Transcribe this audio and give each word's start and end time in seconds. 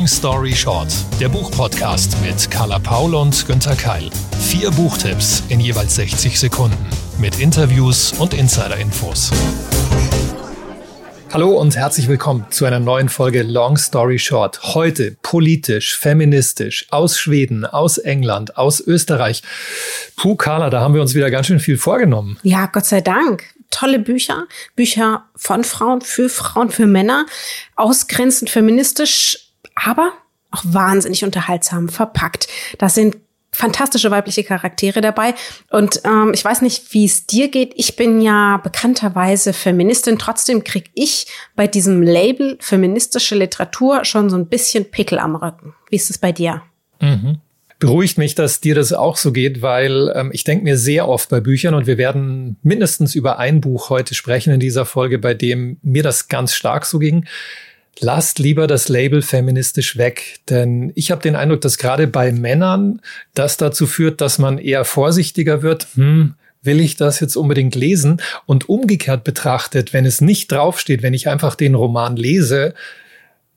Long 0.00 0.08
Story 0.08 0.54
Short, 0.54 0.88
der 1.20 1.28
Buchpodcast 1.28 2.16
mit 2.22 2.50
Carla 2.50 2.78
Paul 2.78 3.14
und 3.14 3.46
Günther 3.46 3.76
Keil. 3.76 4.08
Vier 4.40 4.70
Buchtipps 4.70 5.42
in 5.50 5.60
jeweils 5.60 5.94
60 5.96 6.40
Sekunden 6.40 6.86
mit 7.18 7.38
Interviews 7.38 8.14
und 8.18 8.32
Insider-Infos. 8.32 9.30
Hallo 11.30 11.50
und 11.50 11.76
herzlich 11.76 12.08
willkommen 12.08 12.46
zu 12.48 12.64
einer 12.64 12.80
neuen 12.80 13.10
Folge 13.10 13.42
Long 13.42 13.76
Story 13.76 14.18
Short. 14.18 14.74
Heute 14.74 15.18
politisch, 15.20 15.98
feministisch, 15.98 16.86
aus 16.90 17.18
Schweden, 17.18 17.66
aus 17.66 17.98
England, 17.98 18.56
aus 18.56 18.80
Österreich. 18.80 19.42
Puh, 20.16 20.34
Carla, 20.34 20.70
da 20.70 20.80
haben 20.80 20.94
wir 20.94 21.02
uns 21.02 21.14
wieder 21.14 21.30
ganz 21.30 21.48
schön 21.48 21.60
viel 21.60 21.76
vorgenommen. 21.76 22.38
Ja, 22.42 22.70
Gott 22.72 22.86
sei 22.86 23.02
Dank 23.02 23.44
tolle 23.70 24.00
Bücher, 24.00 24.46
Bücher 24.74 25.26
von 25.36 25.62
Frauen, 25.62 26.00
für 26.00 26.28
Frauen, 26.28 26.70
für 26.70 26.86
Männer, 26.86 27.26
ausgrenzend 27.76 28.50
feministisch, 28.50 29.49
aber 29.74 30.12
auch 30.50 30.62
wahnsinnig 30.64 31.24
unterhaltsam 31.24 31.88
verpackt. 31.88 32.48
Das 32.78 32.94
sind 32.94 33.16
fantastische 33.52 34.10
weibliche 34.10 34.44
Charaktere 34.44 35.00
dabei. 35.00 35.34
Und 35.70 36.02
ähm, 36.04 36.32
ich 36.34 36.44
weiß 36.44 36.62
nicht, 36.62 36.92
wie 36.94 37.04
es 37.04 37.26
dir 37.26 37.48
geht. 37.48 37.72
Ich 37.76 37.96
bin 37.96 38.20
ja 38.20 38.58
bekannterweise 38.58 39.52
Feministin. 39.52 40.18
Trotzdem 40.18 40.62
krieg 40.64 40.90
ich 40.94 41.26
bei 41.56 41.66
diesem 41.66 42.02
Label 42.02 42.56
feministische 42.60 43.34
Literatur 43.34 44.04
schon 44.04 44.30
so 44.30 44.36
ein 44.36 44.46
bisschen 44.46 44.90
Pickel 44.90 45.18
am 45.18 45.34
Rücken. 45.34 45.74
Wie 45.88 45.96
ist 45.96 46.10
es 46.10 46.18
bei 46.18 46.32
dir? 46.32 46.62
Mhm 47.00 47.40
beruhigt 47.80 48.18
mich, 48.18 48.34
dass 48.34 48.60
dir 48.60 48.74
das 48.74 48.92
auch 48.92 49.16
so 49.16 49.32
geht, 49.32 49.62
weil 49.62 50.12
ähm, 50.14 50.30
ich 50.32 50.44
denke 50.44 50.64
mir 50.64 50.76
sehr 50.76 51.08
oft 51.08 51.30
bei 51.30 51.40
Büchern 51.40 51.74
und 51.74 51.86
wir 51.86 51.98
werden 51.98 52.56
mindestens 52.62 53.14
über 53.14 53.38
ein 53.38 53.60
Buch 53.60 53.90
heute 53.90 54.14
sprechen 54.14 54.52
in 54.52 54.60
dieser 54.60 54.84
Folge, 54.84 55.18
bei 55.18 55.34
dem 55.34 55.78
mir 55.82 56.02
das 56.02 56.28
ganz 56.28 56.54
stark 56.54 56.84
so 56.84 56.98
ging. 56.98 57.24
Lasst 57.98 58.38
lieber 58.38 58.66
das 58.66 58.88
Label 58.88 59.20
feministisch 59.20 59.98
weg, 59.98 60.40
denn 60.48 60.92
ich 60.94 61.10
habe 61.10 61.20
den 61.20 61.36
Eindruck, 61.36 61.60
dass 61.60 61.76
gerade 61.76 62.06
bei 62.06 62.32
Männern 62.32 63.02
das 63.34 63.56
dazu 63.56 63.86
führt, 63.86 64.20
dass 64.20 64.38
man 64.38 64.58
eher 64.58 64.84
vorsichtiger 64.84 65.62
wird. 65.62 65.88
Hm, 65.96 66.34
will 66.62 66.80
ich 66.80 66.96
das 66.96 67.20
jetzt 67.20 67.36
unbedingt 67.36 67.74
lesen? 67.74 68.22
Und 68.46 68.68
umgekehrt 68.68 69.24
betrachtet, 69.24 69.92
wenn 69.92 70.06
es 70.06 70.20
nicht 70.20 70.50
draufsteht, 70.52 71.02
wenn 71.02 71.14
ich 71.14 71.28
einfach 71.28 71.54
den 71.54 71.74
Roman 71.74 72.16
lese, 72.16 72.74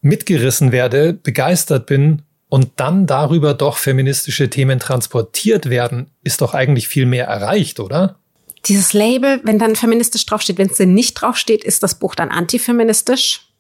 mitgerissen 0.02 0.72
werde, 0.72 1.14
begeistert 1.14 1.86
bin 1.86 2.24
und 2.50 2.72
dann 2.76 3.08
darüber 3.08 3.54
doch 3.54 3.78
feministische 3.78 4.50
Themen 4.50 4.80
transportiert 4.80 5.70
werden, 5.70 6.08
ist 6.24 6.42
doch 6.42 6.54
eigentlich 6.54 6.88
viel 6.88 7.06
mehr 7.06 7.26
erreicht, 7.26 7.80
oder? 7.80 8.18
Dieses 8.66 8.94
Label, 8.94 9.42
wenn 9.44 9.60
dann 9.60 9.76
feministisch 9.76 10.26
draufsteht, 10.26 10.58
wenn 10.58 10.70
es 10.70 10.78
denn 10.78 10.94
nicht 10.94 11.16
draufsteht, 11.16 11.64
ist 11.64 11.84
das 11.84 11.96
Buch 11.96 12.16
dann 12.16 12.30
antifeministisch? 12.30 13.53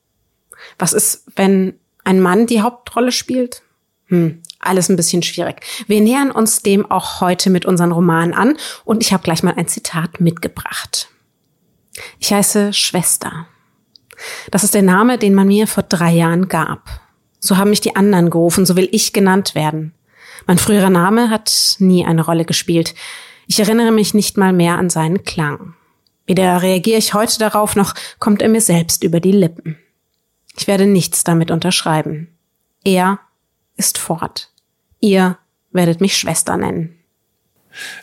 Was 0.77 0.93
ist, 0.93 1.25
wenn 1.35 1.79
ein 2.03 2.21
Mann 2.21 2.47
die 2.47 2.61
Hauptrolle 2.61 3.11
spielt? 3.11 3.61
Hm, 4.07 4.41
alles 4.59 4.89
ein 4.89 4.95
bisschen 4.95 5.23
schwierig. 5.23 5.61
Wir 5.87 6.01
nähern 6.01 6.31
uns 6.31 6.61
dem 6.61 6.89
auch 6.89 7.21
heute 7.21 7.49
mit 7.49 7.65
unseren 7.65 7.91
Romanen 7.91 8.33
an 8.33 8.57
und 8.85 9.03
ich 9.03 9.13
habe 9.13 9.23
gleich 9.23 9.43
mal 9.43 9.55
ein 9.55 9.67
Zitat 9.67 10.19
mitgebracht. 10.19 11.09
Ich 12.19 12.33
heiße 12.33 12.73
Schwester. 12.73 13.47
Das 14.51 14.63
ist 14.63 14.73
der 14.73 14.81
Name, 14.81 15.17
den 15.17 15.33
man 15.33 15.47
mir 15.47 15.67
vor 15.67 15.83
drei 15.83 16.11
Jahren 16.11 16.47
gab. 16.47 17.01
So 17.39 17.57
haben 17.57 17.71
mich 17.71 17.81
die 17.81 17.95
anderen 17.95 18.29
gerufen, 18.29 18.65
so 18.65 18.75
will 18.75 18.87
ich 18.91 19.13
genannt 19.13 19.55
werden. 19.55 19.93
Mein 20.45 20.57
früherer 20.57 20.89
Name 20.89 21.29
hat 21.29 21.75
nie 21.79 22.05
eine 22.05 22.25
Rolle 22.25 22.45
gespielt. 22.45 22.95
Ich 23.47 23.59
erinnere 23.59 23.91
mich 23.91 24.13
nicht 24.13 24.37
mal 24.37 24.53
mehr 24.53 24.77
an 24.77 24.89
seinen 24.89 25.23
Klang. 25.23 25.75
Weder 26.25 26.61
reagiere 26.61 26.97
ich 26.97 27.13
heute 27.13 27.37
darauf, 27.39 27.75
noch 27.75 27.93
kommt 28.19 28.41
er 28.41 28.49
mir 28.49 28.61
selbst 28.61 29.03
über 29.03 29.19
die 29.19 29.31
Lippen. 29.31 29.77
Ich 30.57 30.67
werde 30.67 30.85
nichts 30.85 31.23
damit 31.23 31.51
unterschreiben. 31.51 32.27
Er 32.83 33.19
ist 33.75 33.97
fort. 33.97 34.51
Ihr 34.99 35.37
werdet 35.71 36.01
mich 36.01 36.17
Schwester 36.17 36.57
nennen. 36.57 36.99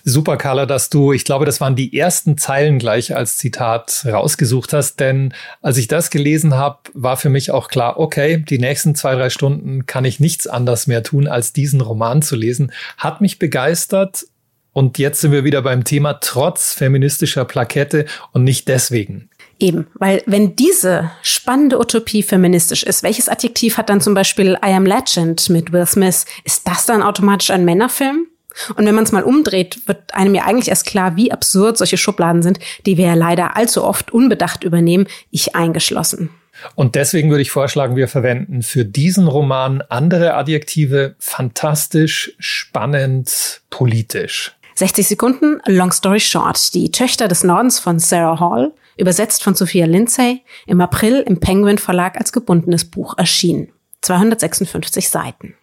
Super, 0.04 0.36
Carla, 0.36 0.66
dass 0.66 0.90
du, 0.90 1.12
ich 1.12 1.24
glaube, 1.24 1.44
das 1.44 1.60
waren 1.60 1.76
die 1.76 1.96
ersten 1.96 2.36
Zeilen 2.36 2.78
gleich 2.78 3.14
als 3.14 3.36
Zitat 3.36 4.04
rausgesucht 4.04 4.72
hast, 4.72 4.98
denn 4.98 5.32
als 5.62 5.76
ich 5.76 5.86
das 5.86 6.10
gelesen 6.10 6.54
habe, 6.54 6.78
war 6.92 7.16
für 7.16 7.28
mich 7.28 7.50
auch 7.50 7.68
klar, 7.68 7.98
okay, 7.98 8.38
die 8.38 8.58
nächsten 8.58 8.94
zwei, 8.94 9.14
drei 9.14 9.30
Stunden 9.30 9.86
kann 9.86 10.04
ich 10.04 10.18
nichts 10.18 10.46
anders 10.46 10.88
mehr 10.88 11.02
tun, 11.02 11.28
als 11.28 11.52
diesen 11.52 11.80
Roman 11.80 12.22
zu 12.22 12.34
lesen. 12.34 12.72
Hat 12.96 13.20
mich 13.20 13.38
begeistert 13.38 14.26
und 14.72 14.98
jetzt 14.98 15.20
sind 15.20 15.32
wir 15.32 15.44
wieder 15.44 15.62
beim 15.62 15.84
Thema 15.84 16.14
trotz 16.14 16.72
feministischer 16.72 17.44
Plakette 17.44 18.06
und 18.32 18.44
nicht 18.44 18.68
deswegen. 18.68 19.30
Eben, 19.60 19.88
weil 19.94 20.22
wenn 20.24 20.56
diese 20.56 21.10
spannende 21.22 21.78
Utopie 21.78 22.22
feministisch 22.22 22.82
ist, 22.82 23.02
welches 23.02 23.28
Adjektiv 23.28 23.76
hat 23.76 23.90
dann 23.90 24.00
zum 24.00 24.14
Beispiel 24.14 24.58
I 24.64 24.72
Am 24.72 24.86
Legend 24.86 25.50
mit 25.50 25.70
Will 25.70 25.86
Smith? 25.86 26.24
Ist 26.44 26.66
das 26.66 26.86
dann 26.86 27.02
automatisch 27.02 27.50
ein 27.50 27.66
Männerfilm? 27.66 28.26
Und 28.74 28.86
wenn 28.86 28.94
man 28.94 29.04
es 29.04 29.12
mal 29.12 29.22
umdreht, 29.22 29.86
wird 29.86 30.14
einem 30.14 30.34
ja 30.34 30.44
eigentlich 30.44 30.68
erst 30.68 30.86
klar, 30.86 31.14
wie 31.16 31.30
absurd 31.30 31.76
solche 31.76 31.98
Schubladen 31.98 32.42
sind, 32.42 32.58
die 32.86 32.96
wir 32.96 33.06
ja 33.06 33.14
leider 33.14 33.56
allzu 33.56 33.84
oft 33.84 34.12
unbedacht 34.12 34.64
übernehmen, 34.64 35.06
ich 35.30 35.54
eingeschlossen. 35.54 36.30
Und 36.74 36.94
deswegen 36.94 37.30
würde 37.30 37.42
ich 37.42 37.50
vorschlagen, 37.50 37.96
wir 37.96 38.08
verwenden 38.08 38.62
für 38.62 38.84
diesen 38.84 39.28
Roman 39.28 39.82
andere 39.88 40.34
Adjektive 40.34 41.14
fantastisch, 41.18 42.32
spannend, 42.38 43.60
politisch. 43.70 44.52
60 44.74 45.06
Sekunden, 45.06 45.60
Long 45.66 45.92
Story 45.92 46.20
Short. 46.20 46.74
Die 46.74 46.90
Töchter 46.90 47.28
des 47.28 47.44
Nordens 47.44 47.78
von 47.78 47.98
Sarah 47.98 48.40
Hall, 48.40 48.72
übersetzt 49.00 49.42
von 49.42 49.54
Sophia 49.54 49.86
Lindsay, 49.86 50.42
im 50.66 50.80
April 50.80 51.24
im 51.26 51.40
Penguin 51.40 51.78
Verlag 51.78 52.16
als 52.16 52.32
gebundenes 52.32 52.84
Buch 52.84 53.18
erschienen. 53.18 53.72
256 54.02 55.08
Seiten. 55.08 55.54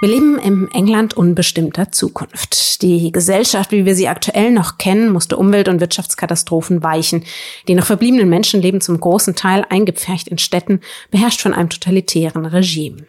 Wir 0.00 0.08
leben 0.08 0.38
im 0.38 0.68
England 0.72 1.14
unbestimmter 1.14 1.90
Zukunft. 1.90 2.82
Die 2.82 3.10
Gesellschaft, 3.10 3.72
wie 3.72 3.86
wir 3.86 3.94
sie 3.94 4.08
aktuell 4.08 4.50
noch 4.50 4.76
kennen, 4.76 5.10
musste 5.10 5.36
Umwelt- 5.36 5.68
und 5.68 5.80
Wirtschaftskatastrophen 5.80 6.82
weichen. 6.82 7.24
Die 7.68 7.74
noch 7.74 7.86
verbliebenen 7.86 8.28
Menschen 8.28 8.60
leben 8.60 8.80
zum 8.80 9.00
großen 9.00 9.34
Teil 9.34 9.64
eingepfercht 9.68 10.28
in 10.28 10.38
Städten, 10.38 10.80
beherrscht 11.10 11.40
von 11.40 11.54
einem 11.54 11.70
totalitären 11.70 12.44
Regime. 12.44 13.06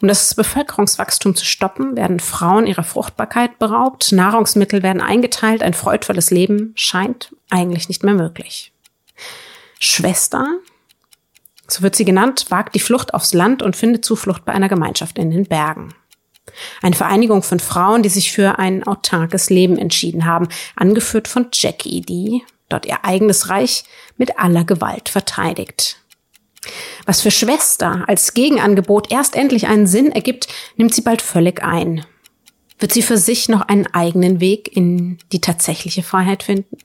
Um 0.00 0.08
das 0.08 0.34
Bevölkerungswachstum 0.34 1.34
zu 1.36 1.44
stoppen, 1.44 1.96
werden 1.96 2.20
Frauen 2.20 2.66
ihrer 2.66 2.84
Fruchtbarkeit 2.84 3.58
beraubt, 3.58 4.12
Nahrungsmittel 4.12 4.82
werden 4.82 5.02
eingeteilt, 5.02 5.62
ein 5.62 5.74
freudvolles 5.74 6.30
Leben 6.30 6.72
scheint 6.74 7.34
eigentlich 7.50 7.88
nicht 7.88 8.04
mehr 8.04 8.14
möglich. 8.14 8.72
Schwester 9.78 10.46
so 11.72 11.82
wird 11.82 11.96
sie 11.96 12.04
genannt, 12.04 12.46
wagt 12.48 12.74
die 12.74 12.80
Flucht 12.80 13.14
aufs 13.14 13.32
Land 13.32 13.62
und 13.62 13.76
findet 13.76 14.04
Zuflucht 14.04 14.44
bei 14.44 14.52
einer 14.52 14.68
Gemeinschaft 14.68 15.18
in 15.18 15.30
den 15.30 15.46
Bergen. 15.46 15.94
Eine 16.82 16.96
Vereinigung 16.96 17.42
von 17.42 17.60
Frauen, 17.60 18.02
die 18.02 18.08
sich 18.08 18.32
für 18.32 18.58
ein 18.58 18.84
autarkes 18.84 19.50
Leben 19.50 19.78
entschieden 19.78 20.24
haben, 20.24 20.48
angeführt 20.74 21.28
von 21.28 21.48
Jackie, 21.52 22.00
die 22.00 22.42
dort 22.68 22.86
ihr 22.86 23.04
eigenes 23.04 23.48
Reich 23.48 23.84
mit 24.16 24.38
aller 24.38 24.64
Gewalt 24.64 25.08
verteidigt. 25.08 25.99
Was 27.06 27.22
für 27.22 27.30
Schwester 27.30 28.04
als 28.06 28.34
Gegenangebot 28.34 29.10
erst 29.10 29.34
endlich 29.34 29.66
einen 29.66 29.86
Sinn 29.86 30.12
ergibt, 30.12 30.48
nimmt 30.76 30.94
sie 30.94 31.02
bald 31.02 31.22
völlig 31.22 31.62
ein. 31.62 32.04
Wird 32.78 32.92
sie 32.92 33.02
für 33.02 33.18
sich 33.18 33.48
noch 33.48 33.62
einen 33.62 33.86
eigenen 33.86 34.40
Weg 34.40 34.74
in 34.74 35.18
die 35.32 35.40
tatsächliche 35.40 36.02
Freiheit 36.02 36.42
finden? 36.42 36.78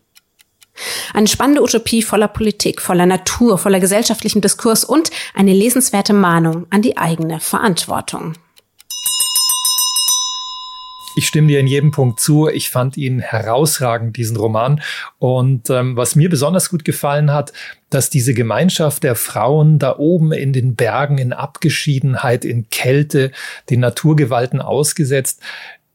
Eine 1.13 1.27
spannende 1.27 1.63
Utopie 1.63 2.01
voller 2.01 2.27
Politik, 2.27 2.81
voller 2.81 3.05
Natur, 3.05 3.57
voller 3.57 3.79
gesellschaftlichem 3.79 4.41
Diskurs 4.41 4.83
und 4.83 5.09
eine 5.33 5.53
lesenswerte 5.53 6.13
Mahnung 6.13 6.67
an 6.69 6.81
die 6.81 6.97
eigene 6.97 7.39
Verantwortung. 7.39 8.33
Ich 11.15 11.27
stimme 11.27 11.47
dir 11.47 11.59
in 11.59 11.67
jedem 11.67 11.91
Punkt 11.91 12.19
zu. 12.19 12.49
Ich 12.49 12.69
fand 12.69 12.97
ihn 12.97 13.19
herausragend, 13.19 14.17
diesen 14.17 14.35
Roman. 14.35 14.81
Und 15.17 15.69
ähm, 15.69 15.95
was 15.95 16.15
mir 16.15 16.29
besonders 16.29 16.69
gut 16.69 16.83
gefallen 16.83 17.31
hat, 17.31 17.53
dass 17.89 18.09
diese 18.09 18.33
Gemeinschaft 18.33 19.03
der 19.03 19.15
Frauen 19.15 19.79
da 19.79 19.97
oben 19.97 20.33
in 20.33 20.51
den 20.51 20.75
Bergen 20.75 21.17
in 21.17 21.31
Abgeschiedenheit, 21.31 22.43
in 22.43 22.69
Kälte, 22.69 23.31
den 23.69 23.79
Naturgewalten 23.79 24.59
ausgesetzt, 24.59 25.41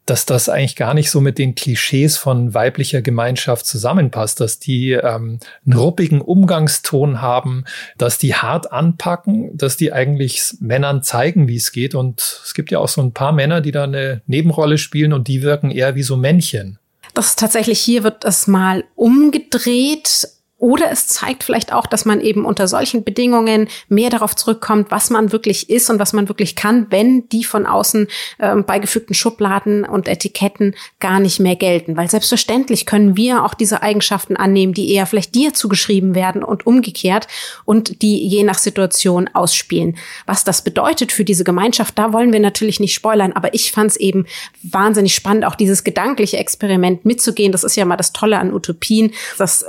dass 0.06 0.26
das 0.26 0.49
eigentlich 0.49 0.76
gar 0.76 0.94
nicht 0.94 1.11
so 1.11 1.20
mit 1.20 1.38
den 1.38 1.55
Klischees 1.55 2.17
von 2.17 2.52
weiblicher 2.52 3.02
Gemeinschaft 3.02 3.67
zusammenpasst, 3.67 4.41
dass 4.41 4.58
die 4.58 4.93
ähm, 4.93 5.38
einen 5.64 5.79
ruppigen 5.79 6.20
Umgangston 6.20 7.20
haben, 7.20 7.64
dass 7.97 8.19
die 8.19 8.35
hart 8.35 8.73
anpacken, 8.73 9.56
dass 9.56 9.76
die 9.76 9.93
eigentlich 9.93 10.55
Männern 10.61 11.02
zeigen, 11.02 11.49
wie 11.49 11.56
es 11.56 11.73
geht. 11.73 11.94
Und 11.94 12.41
es 12.44 12.55
gibt 12.55 12.70
ja 12.70 12.79
auch 12.79 12.88
so 12.88 13.00
ein 13.02 13.12
paar 13.12 13.32
Männer, 13.32 13.61
die 13.61 13.73
da 13.73 13.85
eine 13.85 14.23
Nebenrolle 14.26 14.79
spielen 14.79 15.12
und 15.12 15.29
die 15.29 15.43
wirken 15.43 15.70
eher 15.70 15.94
wie 15.94 16.02
so 16.02 16.17
Männchen. 16.17 16.79
Das 17.14 17.37
tatsächlich 17.37 17.81
hier 17.81 18.05
wird 18.05 18.25
es 18.25 18.47
mal 18.47 18.85
umgedreht 18.94 20.29
Oder 20.61 20.91
es 20.91 21.07
zeigt 21.07 21.43
vielleicht 21.43 21.73
auch, 21.73 21.87
dass 21.87 22.05
man 22.05 22.21
eben 22.21 22.45
unter 22.45 22.69
solchen 22.69 23.03
Bedingungen 23.03 23.67
mehr 23.89 24.11
darauf 24.11 24.37
zurückkommt, 24.37 24.91
was 24.91 25.09
man 25.09 25.33
wirklich 25.33 25.71
ist 25.71 25.89
und 25.89 25.99
was 25.99 26.12
man 26.12 26.29
wirklich 26.29 26.55
kann, 26.55 26.87
wenn 26.91 27.27
die 27.31 27.45
von 27.45 27.65
außen 27.65 28.09
äh, 28.37 28.57
beigefügten 28.57 29.15
Schubladen 29.15 29.87
und 29.87 30.07
Etiketten 30.07 30.77
gar 31.01 31.19
nicht 31.19 31.41
mehr 31.41 31.57
gelten. 31.57 31.97
Weil 31.97 32.11
selbstverständlich 32.11 32.85
können 32.85 33.17
wir 33.17 33.43
auch 33.43 33.55
diese 33.55 33.83
Eigenschaften 33.83 34.37
annehmen, 34.37 34.75
die 34.75 34.93
eher 34.93 35.07
vielleicht 35.07 35.35
dir 35.35 35.55
zugeschrieben 35.55 36.15
werden 36.15 36.45
und 36.45 36.67
umgekehrt 36.67 37.27
und 37.65 38.03
die 38.03 38.29
je 38.29 38.43
nach 38.43 38.59
Situation 38.59 39.31
ausspielen. 39.33 39.97
Was 40.27 40.45
das 40.45 40.62
bedeutet 40.62 41.11
für 41.11 41.25
diese 41.25 41.43
Gemeinschaft, 41.43 41.99
da 41.99 42.12
wollen 42.12 42.35
wir 42.35 42.41
natürlich 42.41 42.81
nicht 42.81 42.93
spoilern, 42.93 43.33
aber 43.33 43.55
ich 43.55 43.73
fand 43.73 43.93
es 43.93 43.97
eben 43.97 44.27
wahnsinnig 44.62 45.15
spannend, 45.15 45.47
auch 45.47 45.55
dieses 45.55 45.85
gedankliche 45.85 46.37
Experiment 46.37 47.07
mitzugehen. 47.07 47.51
Das 47.51 47.65
ist 47.65 47.77
ja 47.77 47.87
mal 47.87 47.97
das 47.97 48.12
Tolle 48.12 48.39
an 48.39 48.53
Utopien. 48.53 49.15
Das 49.39 49.65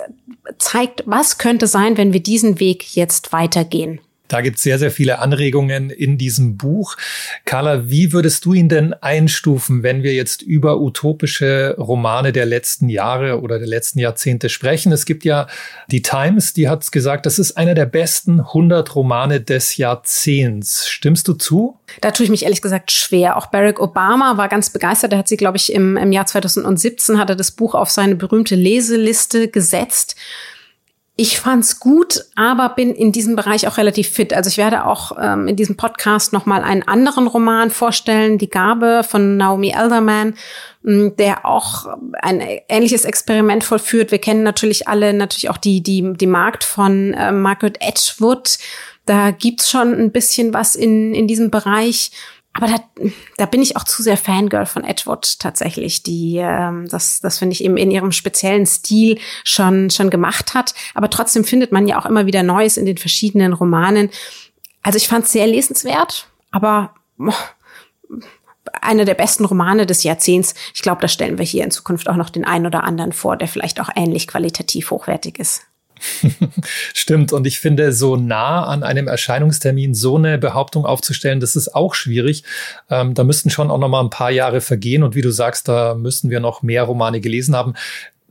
zeigt, 0.58 1.04
was 1.06 1.38
könnte 1.38 1.68
sein, 1.68 1.98
wenn 1.98 2.14
wir 2.14 2.22
diesen 2.22 2.60
Weg 2.60 2.96
jetzt 2.96 3.34
weitergehen. 3.34 4.00
Da 4.32 4.40
gibt 4.40 4.58
es 4.58 4.64
sehr, 4.64 4.80
sehr 4.80 4.92
viele 4.92 5.20
Anregungen 5.20 5.90
in 5.90 6.18
diesem 6.18 6.56
Buch. 6.56 6.96
Carla, 7.44 7.90
wie 7.90 8.14
würdest 8.14 8.46
du 8.46 8.54
ihn 8.54 8.70
denn 8.70 8.94
einstufen, 8.94 9.84
wenn 9.84 10.04
wir 10.04 10.14
jetzt 10.14 10.42
über 10.42 10.80
utopische 10.80 11.76
Romane 11.78 12.32
der 12.32 12.46
letzten 12.46 12.88
Jahre 12.88 13.42
oder 13.42 13.60
der 13.60 13.68
letzten 13.68 14.00
Jahrzehnte 14.00 14.48
sprechen? 14.48 14.94
Es 14.94 15.06
gibt 15.06 15.26
ja 15.26 15.48
die 15.92 16.02
Times, 16.02 16.54
die 16.54 16.70
hat 16.70 16.90
gesagt, 16.94 17.26
das 17.26 17.40
ist 17.40 17.58
einer 17.58 17.74
der 17.74 17.88
besten 17.88 18.40
100 18.40 18.96
Romane 18.96 19.42
des 19.42 19.76
Jahrzehnts. 19.76 20.88
Stimmst 20.88 21.28
du 21.28 21.34
zu? 21.34 21.78
Da 22.00 22.12
tue 22.12 22.24
ich 22.24 22.30
mich 22.30 22.44
ehrlich 22.44 22.62
gesagt 22.62 22.94
schwer. 22.94 23.36
Auch 23.36 23.48
Barack 23.48 23.82
Obama 23.82 24.38
war 24.38 24.48
ganz 24.48 24.70
begeistert. 24.70 25.12
Er 25.12 25.20
hat 25.20 25.28
sie, 25.28 25.36
glaube 25.36 25.58
ich, 25.58 25.74
im, 25.74 25.98
im 25.98 26.14
Jahr 26.14 26.26
2017 26.26 27.20
hat 27.20 27.30
er 27.30 27.36
das 27.36 27.52
Buch 27.52 27.76
auf 27.76 27.90
seine 27.90 28.16
berühmte 28.16 28.56
Leseliste 28.56 29.50
gesetzt. 29.50 30.16
Ich 31.18 31.40
fand's 31.40 31.80
gut, 31.80 32.26
aber 32.36 32.70
bin 32.70 32.96
in 32.96 33.12
diesem 33.12 33.36
Bereich 33.36 33.68
auch 33.68 33.78
relativ 33.78 34.10
fit. 34.10 34.34
Also 34.34 34.48
ich 34.48 34.58
werde 34.58 34.86
auch 34.86 35.12
ähm, 35.22 35.48
in 35.48 35.58
diesem 35.58 35.76
Podcast 35.76 36.32
nochmal 36.32 36.64
einen 36.64 36.84
anderen 36.84 37.28
Roman 37.28 37.70
vorstellen, 37.70 38.38
Die 38.38 38.50
Gabe 38.50 39.04
von 39.08 39.36
Naomi 39.36 39.74
Elderman, 39.76 40.36
mm, 40.84 41.10
der 41.20 41.46
auch 41.46 41.86
ein 42.14 42.42
ähnliches 42.70 43.04
Experiment 43.04 43.64
vollführt. 43.64 44.12
Wir 44.12 44.20
kennen 44.20 44.44
natürlich 44.44 44.88
alle 44.88 45.14
natürlich 45.14 45.50
auch 45.50 45.58
die 45.58 45.84
die 45.84 46.14
die 46.14 46.28
Markt 46.28 46.64
von 46.64 47.14
äh, 47.14 47.32
Margaret 47.34 47.78
Atwood. 47.82 48.58
Da 49.06 49.32
gibt's 49.32 49.70
schon 49.70 49.94
ein 49.94 50.12
bisschen 50.12 50.54
was 50.54 50.76
in 50.76 51.14
in 51.14 51.28
diesem 51.28 51.52
Bereich. 51.52 52.12
Aber 52.54 52.68
da, 52.68 52.76
da 53.38 53.46
bin 53.46 53.62
ich 53.62 53.78
auch 53.78 53.86
zu 53.86 54.04
sehr 54.04 54.18
Fangirl 54.18 54.66
von 54.66 54.84
Edward 54.84 55.40
tatsächlich, 55.40 56.04
die 56.04 56.38
ähm, 56.38 56.88
das, 56.90 57.22
das 57.22 57.40
finde 57.40 57.54
ich 57.54 57.64
eben 57.64 57.78
in 57.78 57.92
ihrem 57.92 58.12
speziellen 58.12 58.66
Stil 58.66 59.20
schon 59.46 59.90
schon 59.90 60.10
gemacht 60.10 60.54
hat. 60.54 60.74
Aber 60.94 61.10
trotzdem 61.10 61.46
findet 61.46 61.72
man 61.72 61.88
ja 61.88 61.98
auch 62.00 62.06
immer 62.06 62.26
wieder 62.26 62.44
Neues 62.44 62.76
in 62.76 62.86
den 62.86 62.98
verschiedenen 62.98 63.54
Romanen. 63.54 64.10
Also 64.84 64.98
ich 64.98 65.08
fand 65.08 65.26
es 65.26 65.32
sehr 65.32 65.48
lesenswert, 65.48 66.28
aber 66.52 66.94
oh, 67.20 67.32
einer 68.82 69.06
der 69.06 69.14
besten 69.14 69.46
Romane 69.46 69.86
des 69.86 70.04
Jahrzehnts. 70.04 70.54
Ich 70.74 70.82
glaube, 70.82 71.02
da 71.02 71.08
stellen 71.08 71.38
wir 71.38 71.46
hier 71.46 71.64
in 71.64 71.72
Zukunft 71.72 72.10
auch 72.10 72.16
noch 72.16 72.30
den 72.30 72.46
einen 72.46 72.66
oder 72.66 72.84
anderen 72.84 73.14
vor, 73.14 73.38
der 73.38 73.48
vielleicht 73.48 73.80
auch 73.80 73.90
ähnlich 73.96 74.28
qualitativ 74.28 74.92
hochwertig 74.92 75.40
ist. 75.40 75.62
Stimmt. 76.94 77.34
Und 77.34 77.46
ich 77.48 77.60
finde, 77.60 77.94
so 77.94 78.16
nah 78.16 78.66
an 78.66 78.84
einem 78.84 79.08
Erscheinungstermin 79.08 79.94
so 79.94 80.18
eine 80.18 80.38
Behauptung 80.38 80.86
aufzustellen, 80.86 81.40
das 81.40 81.56
ist 81.56 81.76
auch 81.76 81.94
schwierig. 81.94 82.44
Ähm, 82.90 83.14
da 83.14 83.24
müssten 83.24 83.50
schon 83.50 83.72
auch 83.72 83.78
noch 83.78 83.90
mal 83.90 84.02
ein 84.02 84.10
paar 84.10 84.32
Jahre 84.32 84.62
vergehen. 84.62 85.04
Und 85.04 85.16
wie 85.16 85.22
du 85.22 85.32
sagst, 85.32 85.68
da 85.68 85.96
müssten 85.96 86.30
wir 86.30 86.40
noch 86.40 86.62
mehr 86.62 86.84
Romane 86.84 87.22
gelesen 87.22 87.56
haben. 87.56 87.74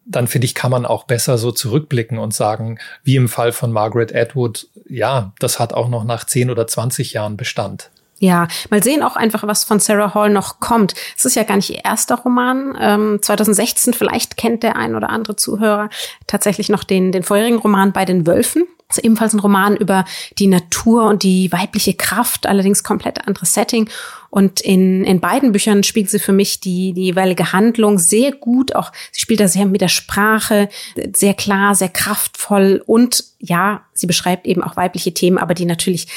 Dann 0.07 0.27
finde 0.27 0.47
ich, 0.47 0.55
kann 0.55 0.71
man 0.71 0.87
auch 0.87 1.05
besser 1.05 1.39
so 1.39 1.53
zurückblicken 1.53 2.19
und 2.19 2.35
sagen, 2.35 2.79
wie 3.05 3.17
im 3.17 3.29
Fall 3.29 3.53
von 3.53 3.71
Margaret 3.71 4.15
Atwood, 4.15 4.67
ja, 4.89 5.33
das 5.39 5.61
hat 5.61 5.73
auch 5.73 5.89
noch 5.89 6.05
nach 6.05 6.25
10 6.25 6.51
oder 6.51 6.67
20 6.67 7.13
Jahren 7.13 7.37
Bestand. 7.37 7.91
Ja, 8.23 8.49
mal 8.69 8.83
sehen 8.83 9.03
auch 9.03 9.17
einfach, 9.17 9.45
was 9.47 9.65
von 9.65 9.81
Sarah 9.81 10.13
Hall 10.13 10.29
noch 10.29 10.61
kommt. 10.61 10.95
Es 11.17 11.25
ist 11.25 11.37
ja 11.37 11.43
gar 11.43 11.57
nicht 11.57 11.71
ihr 11.71 11.85
erster 11.87 12.17
Roman. 12.17 12.77
Ähm, 12.79 13.19
2016, 13.23 13.95
vielleicht 13.95 14.37
kennt 14.37 14.63
der 14.63 14.77
ein 14.77 14.95
oder 14.95 15.09
andere 15.09 15.37
Zuhörer 15.37 15.89
tatsächlich 16.27 16.69
noch 16.69 16.85
den, 16.85 17.13
den 17.13 17.23
vorherigen 17.23 17.57
Roman 17.57 17.93
bei 17.93 18.05
den 18.05 18.27
Wölfen. 18.27 18.67
Das 18.89 18.99
ist 18.99 19.05
ebenfalls 19.05 19.33
ein 19.33 19.41
Roman 19.41 19.75
über 19.75 20.05
die 20.39 20.49
Natur 20.49 21.05
und 21.05 21.23
die 21.23 21.51
weibliche 21.51 21.95
Kraft, 21.95 22.47
allerdings 22.47 22.85
komplett 22.85 23.27
anderes 23.27 23.55
Setting. 23.55 23.89
Und 24.29 24.61
in, 24.61 25.05
in 25.05 25.21
beiden 25.21 25.53
Büchern 25.53 25.83
spielt 25.83 26.11
sie 26.11 26.19
für 26.19 26.33
mich 26.33 26.61
die, 26.61 26.93
die 26.93 27.05
jeweilige 27.05 27.55
Handlung 27.55 27.99
sehr 27.99 28.33
gut. 28.33 28.75
Auch 28.75 28.93
sie 29.13 29.21
spielt 29.21 29.41
da 29.41 29.49
sehr 29.49 29.65
mit 29.65 29.81
der 29.81 29.89
Sprache, 29.89 30.69
sehr 31.15 31.33
klar, 31.33 31.75
sehr 31.75 31.89
kraftvoll. 31.89 32.83
Und 32.85 33.25
ja, 33.39 33.83
sie 33.95 34.07
beschreibt 34.07 34.47
eben 34.47 34.63
auch 34.63 34.77
weibliche 34.77 35.15
Themen, 35.15 35.39
aber 35.39 35.55
die 35.55 35.65
natürlich 35.65 36.09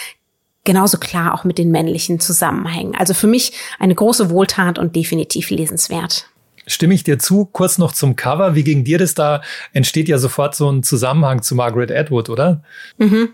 genauso 0.63 0.97
klar 0.97 1.33
auch 1.33 1.43
mit 1.43 1.57
den 1.57 1.71
männlichen 1.71 2.19
zusammenhängen. 2.19 2.95
Also 2.95 3.13
für 3.13 3.27
mich 3.27 3.53
eine 3.79 3.95
große 3.95 4.29
Wohltat 4.29 4.79
und 4.79 4.95
definitiv 4.95 5.49
lesenswert. 5.49 6.29
Stimme 6.65 6.93
ich 6.93 7.03
dir 7.03 7.19
zu. 7.19 7.45
Kurz 7.45 7.77
noch 7.77 7.91
zum 7.91 8.15
Cover. 8.15 8.55
Wie 8.55 8.63
ging 8.63 8.83
dir 8.83 8.97
das 8.97 9.13
da? 9.13 9.41
Entsteht 9.73 10.07
ja 10.07 10.17
sofort 10.17 10.55
so 10.55 10.69
ein 10.71 10.83
Zusammenhang 10.83 11.41
zu 11.41 11.55
Margaret 11.55 11.91
Atwood, 11.91 12.29
oder? 12.29 12.63
Mhm. 12.97 13.29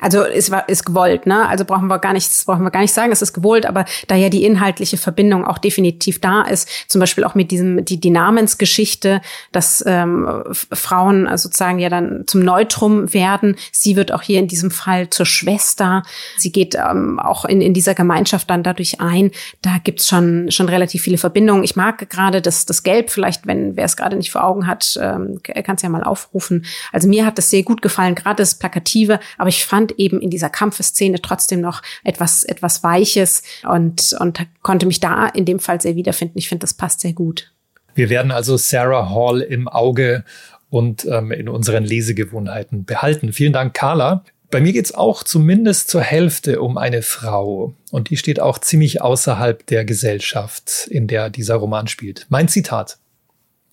Also 0.00 0.22
es 0.24 0.50
war 0.50 0.68
ist 0.68 0.84
gewollt, 0.84 1.26
ne? 1.26 1.48
Also 1.48 1.64
brauchen 1.64 1.88
wir 1.88 1.98
gar 1.98 2.12
nichts, 2.12 2.44
brauchen 2.44 2.62
wir 2.62 2.70
gar 2.70 2.80
nicht 2.80 2.92
sagen, 2.92 3.12
es 3.12 3.22
ist 3.22 3.32
gewollt, 3.32 3.64
aber 3.64 3.86
da 4.08 4.14
ja 4.14 4.28
die 4.28 4.44
inhaltliche 4.44 4.98
Verbindung 4.98 5.46
auch 5.46 5.58
definitiv 5.58 6.20
da 6.20 6.42
ist, 6.42 6.68
zum 6.88 7.00
Beispiel 7.00 7.24
auch 7.24 7.34
mit 7.34 7.50
diesem 7.50 7.84
die, 7.84 7.98
die 7.98 8.10
Namensgeschichte, 8.10 9.22
dass 9.52 9.82
ähm, 9.86 10.42
Frauen 10.52 11.26
also 11.26 11.44
sozusagen 11.44 11.78
ja 11.78 11.88
dann 11.88 12.24
zum 12.26 12.40
Neutrum 12.40 13.12
werden. 13.14 13.56
Sie 13.72 13.96
wird 13.96 14.12
auch 14.12 14.22
hier 14.22 14.38
in 14.38 14.48
diesem 14.48 14.70
Fall 14.70 15.08
zur 15.08 15.24
Schwester. 15.24 16.02
Sie 16.36 16.52
geht 16.52 16.74
ähm, 16.74 17.18
auch 17.18 17.46
in, 17.46 17.62
in 17.62 17.72
dieser 17.72 17.94
Gemeinschaft 17.94 18.50
dann 18.50 18.62
dadurch 18.62 19.00
ein. 19.00 19.30
Da 19.62 19.78
gibt's 19.82 20.08
schon 20.08 20.50
schon 20.50 20.68
relativ 20.68 21.02
viele 21.02 21.18
Verbindungen. 21.18 21.64
Ich 21.64 21.76
mag 21.76 22.10
gerade 22.10 22.42
das 22.42 22.66
das 22.66 22.82
Gelb, 22.82 23.10
vielleicht 23.10 23.46
wenn 23.46 23.76
wer 23.76 23.84
es 23.84 23.96
gerade 23.96 24.16
nicht 24.16 24.30
vor 24.30 24.44
Augen 24.44 24.66
hat, 24.66 24.98
ähm, 25.00 25.40
kann 25.42 25.76
es 25.76 25.82
ja 25.82 25.88
mal 25.88 26.04
aufrufen. 26.04 26.66
Also 26.92 27.08
mir 27.08 27.24
hat 27.24 27.38
das 27.38 27.48
sehr 27.48 27.62
gut 27.62 27.80
gefallen, 27.80 28.14
gerade 28.14 28.36
das 28.36 28.56
Plakative, 28.56 29.20
aber 29.38 29.48
ich 29.48 29.64
fand 29.64 29.85
fand 29.86 29.98
eben 29.98 30.20
in 30.20 30.30
dieser 30.30 30.50
Kampfeszene 30.50 31.20
trotzdem 31.22 31.60
noch 31.60 31.82
etwas, 32.04 32.44
etwas 32.44 32.82
Weiches 32.82 33.42
und, 33.68 34.16
und 34.18 34.46
konnte 34.62 34.86
mich 34.86 35.00
da 35.00 35.26
in 35.28 35.44
dem 35.44 35.58
Fall 35.58 35.80
sehr 35.80 35.96
wiederfinden. 35.96 36.38
Ich 36.38 36.48
finde, 36.48 36.62
das 36.62 36.74
passt 36.74 37.00
sehr 37.00 37.12
gut. 37.12 37.52
Wir 37.94 38.10
werden 38.10 38.30
also 38.30 38.56
Sarah 38.56 39.10
Hall 39.10 39.40
im 39.40 39.68
Auge 39.68 40.24
und 40.68 41.06
ähm, 41.06 41.30
in 41.30 41.48
unseren 41.48 41.84
Lesegewohnheiten 41.84 42.84
behalten. 42.84 43.32
Vielen 43.32 43.52
Dank, 43.52 43.74
Carla. 43.74 44.24
Bei 44.50 44.60
mir 44.60 44.72
geht 44.72 44.84
es 44.84 44.94
auch 44.94 45.22
zumindest 45.22 45.88
zur 45.88 46.02
Hälfte 46.02 46.60
um 46.60 46.78
eine 46.78 47.02
Frau. 47.02 47.74
Und 47.90 48.10
die 48.10 48.16
steht 48.16 48.40
auch 48.40 48.58
ziemlich 48.58 49.02
außerhalb 49.02 49.66
der 49.66 49.84
Gesellschaft, 49.84 50.88
in 50.90 51.06
der 51.06 51.30
dieser 51.30 51.56
Roman 51.56 51.86
spielt. 51.86 52.26
Mein 52.28 52.48
Zitat. 52.48 52.98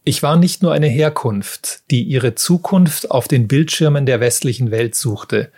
Ich 0.06 0.22
war 0.22 0.36
nicht 0.36 0.62
nur 0.62 0.74
eine 0.74 0.88
Herkunft, 0.88 1.84
die 1.90 2.04
ihre 2.04 2.36
Zukunft 2.36 3.12
auf 3.12 3.28
den 3.28 3.48
Bildschirmen 3.48 4.06
der 4.06 4.20
westlichen 4.20 4.72
Welt 4.72 4.96
suchte. 4.96 5.52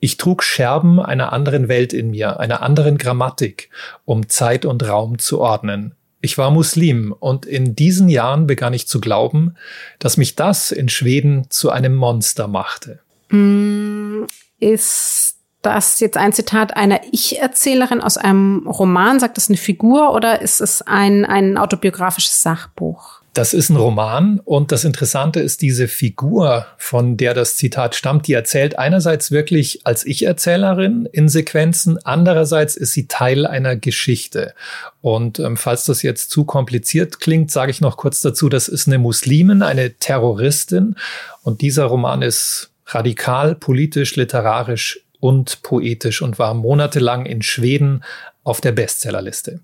Ich 0.00 0.16
trug 0.16 0.42
Scherben 0.42 1.00
einer 1.00 1.32
anderen 1.32 1.68
Welt 1.68 1.92
in 1.92 2.10
mir, 2.10 2.40
einer 2.40 2.62
anderen 2.62 2.98
Grammatik, 2.98 3.70
um 4.04 4.28
Zeit 4.28 4.64
und 4.64 4.86
Raum 4.88 5.18
zu 5.18 5.40
ordnen. 5.40 5.94
Ich 6.20 6.38
war 6.38 6.50
Muslim 6.50 7.12
und 7.12 7.46
in 7.46 7.76
diesen 7.76 8.08
Jahren 8.08 8.46
begann 8.46 8.74
ich 8.74 8.88
zu 8.88 9.00
glauben, 9.00 9.54
dass 9.98 10.16
mich 10.16 10.34
das 10.34 10.72
in 10.72 10.88
Schweden 10.88 11.50
zu 11.50 11.70
einem 11.70 11.94
Monster 11.94 12.48
machte. 12.48 13.00
Mm, 13.28 14.24
ist 14.58 15.36
das 15.62 16.00
jetzt 16.00 16.16
ein 16.16 16.32
Zitat 16.32 16.76
einer 16.76 17.00
Ich-Erzählerin 17.12 18.00
aus 18.00 18.16
einem 18.16 18.66
Roman? 18.66 19.20
Sagt 19.20 19.36
das 19.36 19.48
eine 19.48 19.56
Figur 19.56 20.14
oder 20.14 20.40
ist 20.40 20.60
es 20.60 20.82
ein, 20.82 21.24
ein 21.24 21.58
autobiografisches 21.58 22.42
Sachbuch? 22.42 23.15
Das 23.36 23.52
ist 23.52 23.68
ein 23.68 23.76
Roman 23.76 24.40
und 24.42 24.72
das 24.72 24.84
Interessante 24.84 25.40
ist 25.40 25.60
diese 25.60 25.88
Figur, 25.88 26.64
von 26.78 27.18
der 27.18 27.34
das 27.34 27.54
Zitat 27.54 27.94
stammt, 27.94 28.26
die 28.26 28.32
erzählt 28.32 28.78
einerseits 28.78 29.30
wirklich 29.30 29.82
als 29.84 30.06
Ich-Erzählerin 30.06 31.06
in 31.12 31.28
Sequenzen, 31.28 31.98
andererseits 32.02 32.76
ist 32.76 32.94
sie 32.94 33.08
Teil 33.08 33.46
einer 33.46 33.76
Geschichte. 33.76 34.54
Und 35.02 35.38
ähm, 35.38 35.58
falls 35.58 35.84
das 35.84 36.00
jetzt 36.00 36.30
zu 36.30 36.46
kompliziert 36.46 37.20
klingt, 37.20 37.50
sage 37.50 37.70
ich 37.70 37.82
noch 37.82 37.98
kurz 37.98 38.22
dazu, 38.22 38.48
das 38.48 38.68
ist 38.68 38.86
eine 38.86 38.96
Muslimin, 38.96 39.60
eine 39.60 39.92
Terroristin 39.92 40.96
und 41.42 41.60
dieser 41.60 41.84
Roman 41.84 42.22
ist 42.22 42.70
radikal, 42.86 43.54
politisch, 43.54 44.16
literarisch 44.16 45.00
und 45.20 45.60
poetisch 45.60 46.22
und 46.22 46.38
war 46.38 46.54
monatelang 46.54 47.26
in 47.26 47.42
Schweden 47.42 48.02
auf 48.44 48.62
der 48.62 48.72
Bestsellerliste. 48.72 49.60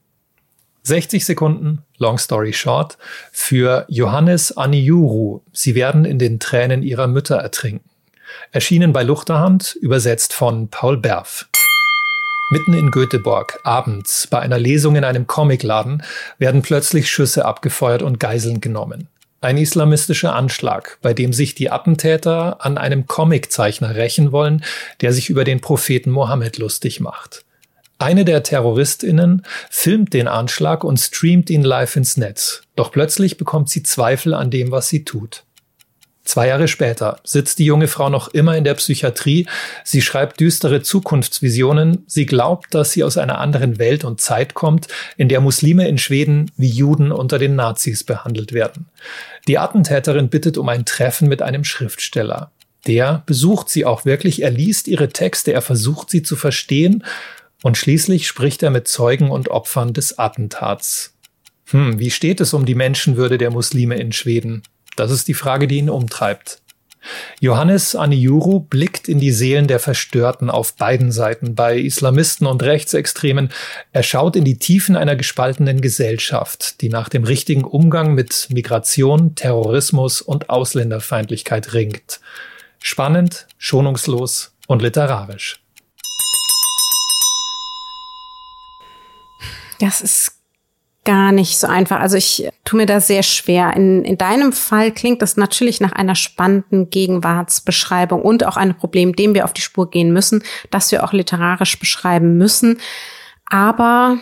60 0.84 1.24
Sekunden, 1.24 1.84
long 1.98 2.18
story 2.18 2.52
short, 2.52 2.98
für 3.30 3.84
Johannes 3.88 4.56
Aniuru. 4.56 5.40
Sie 5.52 5.76
werden 5.76 6.04
in 6.04 6.18
den 6.18 6.40
Tränen 6.40 6.82
ihrer 6.82 7.06
Mütter 7.06 7.36
ertrinken. 7.36 7.88
Erschienen 8.50 8.92
bei 8.92 9.02
Luchterhand, 9.02 9.76
übersetzt 9.80 10.32
von 10.32 10.68
Paul 10.68 10.96
Berf. 10.96 11.46
Mitten 12.50 12.74
in 12.74 12.90
Göteborg, 12.90 13.60
abends, 13.62 14.26
bei 14.26 14.40
einer 14.40 14.58
Lesung 14.58 14.96
in 14.96 15.04
einem 15.04 15.26
Comicladen, 15.26 16.02
werden 16.38 16.62
plötzlich 16.62 17.10
Schüsse 17.10 17.44
abgefeuert 17.44 18.02
und 18.02 18.18
Geiseln 18.18 18.60
genommen. 18.60 19.08
ein 19.40 19.58
islamistischer 19.58 20.34
Anschlag, 20.34 20.98
bei 21.02 21.14
dem 21.14 21.32
sich 21.32 21.54
die 21.54 21.70
Attentäter 21.70 22.64
an 22.64 22.78
einem 22.78 23.06
Comiczeichner 23.06 23.96
rächen 23.96 24.30
wollen, 24.30 24.62
der 25.00 25.12
sich 25.12 25.30
über 25.30 25.44
den 25.44 25.60
Propheten 25.60 26.10
Mohammed 26.10 26.58
lustig 26.58 27.00
macht. 27.00 27.44
Eine 28.02 28.24
der 28.24 28.42
Terroristinnen 28.42 29.42
filmt 29.70 30.12
den 30.12 30.26
Anschlag 30.26 30.82
und 30.82 30.98
streamt 30.98 31.50
ihn 31.50 31.62
live 31.62 31.94
ins 31.94 32.16
Netz. 32.16 32.62
Doch 32.74 32.90
plötzlich 32.90 33.36
bekommt 33.36 33.70
sie 33.70 33.84
Zweifel 33.84 34.34
an 34.34 34.50
dem, 34.50 34.72
was 34.72 34.88
sie 34.88 35.04
tut. 35.04 35.44
Zwei 36.24 36.48
Jahre 36.48 36.66
später 36.66 37.20
sitzt 37.22 37.60
die 37.60 37.64
junge 37.64 37.86
Frau 37.86 38.08
noch 38.08 38.26
immer 38.26 38.56
in 38.56 38.64
der 38.64 38.74
Psychiatrie. 38.74 39.46
Sie 39.84 40.02
schreibt 40.02 40.40
düstere 40.40 40.82
Zukunftsvisionen. 40.82 42.02
Sie 42.08 42.26
glaubt, 42.26 42.74
dass 42.74 42.90
sie 42.90 43.04
aus 43.04 43.18
einer 43.18 43.38
anderen 43.38 43.78
Welt 43.78 44.02
und 44.02 44.20
Zeit 44.20 44.54
kommt, 44.54 44.88
in 45.16 45.28
der 45.28 45.40
Muslime 45.40 45.86
in 45.86 45.96
Schweden 45.96 46.50
wie 46.56 46.70
Juden 46.70 47.12
unter 47.12 47.38
den 47.38 47.54
Nazis 47.54 48.02
behandelt 48.02 48.52
werden. 48.52 48.86
Die 49.46 49.58
Attentäterin 49.58 50.28
bittet 50.28 50.58
um 50.58 50.68
ein 50.68 50.84
Treffen 50.84 51.28
mit 51.28 51.40
einem 51.40 51.62
Schriftsteller. 51.62 52.50
Der 52.88 53.22
besucht 53.26 53.68
sie 53.68 53.84
auch 53.84 54.04
wirklich. 54.04 54.42
Er 54.42 54.50
liest 54.50 54.88
ihre 54.88 55.10
Texte, 55.10 55.52
er 55.52 55.62
versucht 55.62 56.10
sie 56.10 56.24
zu 56.24 56.34
verstehen 56.34 57.04
und 57.62 57.76
schließlich 57.76 58.26
spricht 58.26 58.62
er 58.62 58.70
mit 58.70 58.88
Zeugen 58.88 59.30
und 59.30 59.48
Opfern 59.48 59.92
des 59.92 60.18
Attentats. 60.18 61.14
Hm, 61.66 61.98
wie 61.98 62.10
steht 62.10 62.40
es 62.40 62.52
um 62.54 62.66
die 62.66 62.74
Menschenwürde 62.74 63.38
der 63.38 63.50
Muslime 63.50 63.96
in 63.96 64.12
Schweden? 64.12 64.62
Das 64.96 65.10
ist 65.10 65.28
die 65.28 65.34
Frage, 65.34 65.66
die 65.66 65.78
ihn 65.78 65.90
umtreibt. 65.90 66.62
Johannes 67.40 67.96
Aniuru 67.96 68.60
blickt 68.60 69.08
in 69.08 69.18
die 69.18 69.32
Seelen 69.32 69.66
der 69.66 69.80
Verstörten 69.80 70.50
auf 70.50 70.76
beiden 70.76 71.10
Seiten, 71.10 71.54
bei 71.54 71.78
Islamisten 71.78 72.46
und 72.46 72.62
Rechtsextremen. 72.62 73.50
Er 73.92 74.02
schaut 74.02 74.36
in 74.36 74.44
die 74.44 74.58
Tiefen 74.58 74.96
einer 74.96 75.16
gespaltenen 75.16 75.80
Gesellschaft, 75.80 76.80
die 76.80 76.88
nach 76.88 77.08
dem 77.08 77.24
richtigen 77.24 77.64
Umgang 77.64 78.14
mit 78.14 78.48
Migration, 78.50 79.34
Terrorismus 79.34 80.20
und 80.20 80.50
Ausländerfeindlichkeit 80.50 81.74
ringt. 81.74 82.20
Spannend, 82.78 83.46
schonungslos 83.58 84.54
und 84.68 84.82
literarisch. 84.82 85.61
Das 89.82 90.00
ist 90.00 90.38
gar 91.04 91.32
nicht 91.32 91.58
so 91.58 91.66
einfach. 91.66 91.98
Also 91.98 92.16
ich 92.16 92.48
tue 92.64 92.76
mir 92.76 92.86
da 92.86 93.00
sehr 93.00 93.24
schwer. 93.24 93.74
In, 93.74 94.04
in 94.04 94.16
deinem 94.16 94.52
Fall 94.52 94.92
klingt 94.92 95.20
das 95.22 95.36
natürlich 95.36 95.80
nach 95.80 95.90
einer 95.90 96.14
spannenden 96.14 96.88
Gegenwartsbeschreibung 96.88 98.22
und 98.22 98.46
auch 98.46 98.56
einem 98.56 98.76
Problem, 98.76 99.16
dem 99.16 99.34
wir 99.34 99.44
auf 99.44 99.52
die 99.52 99.60
Spur 99.60 99.90
gehen 99.90 100.12
müssen, 100.12 100.44
das 100.70 100.92
wir 100.92 101.02
auch 101.02 101.12
literarisch 101.12 101.80
beschreiben 101.80 102.38
müssen. 102.38 102.78
Aber 103.46 104.18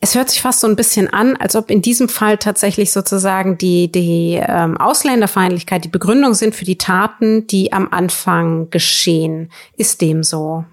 es 0.00 0.16
hört 0.16 0.30
sich 0.30 0.42
fast 0.42 0.58
so 0.58 0.66
ein 0.66 0.74
bisschen 0.74 1.08
an, 1.08 1.36
als 1.36 1.54
ob 1.54 1.70
in 1.70 1.82
diesem 1.82 2.08
Fall 2.08 2.36
tatsächlich 2.36 2.90
sozusagen 2.90 3.58
die, 3.58 3.92
die 3.92 4.40
ähm, 4.44 4.76
Ausländerfeindlichkeit 4.76 5.84
die 5.84 5.88
Begründung 5.88 6.34
sind 6.34 6.56
für 6.56 6.64
die 6.64 6.78
Taten, 6.78 7.46
die 7.46 7.72
am 7.72 7.92
Anfang 7.92 8.70
geschehen. 8.70 9.52
Ist 9.76 10.00
dem 10.00 10.24
so? 10.24 10.64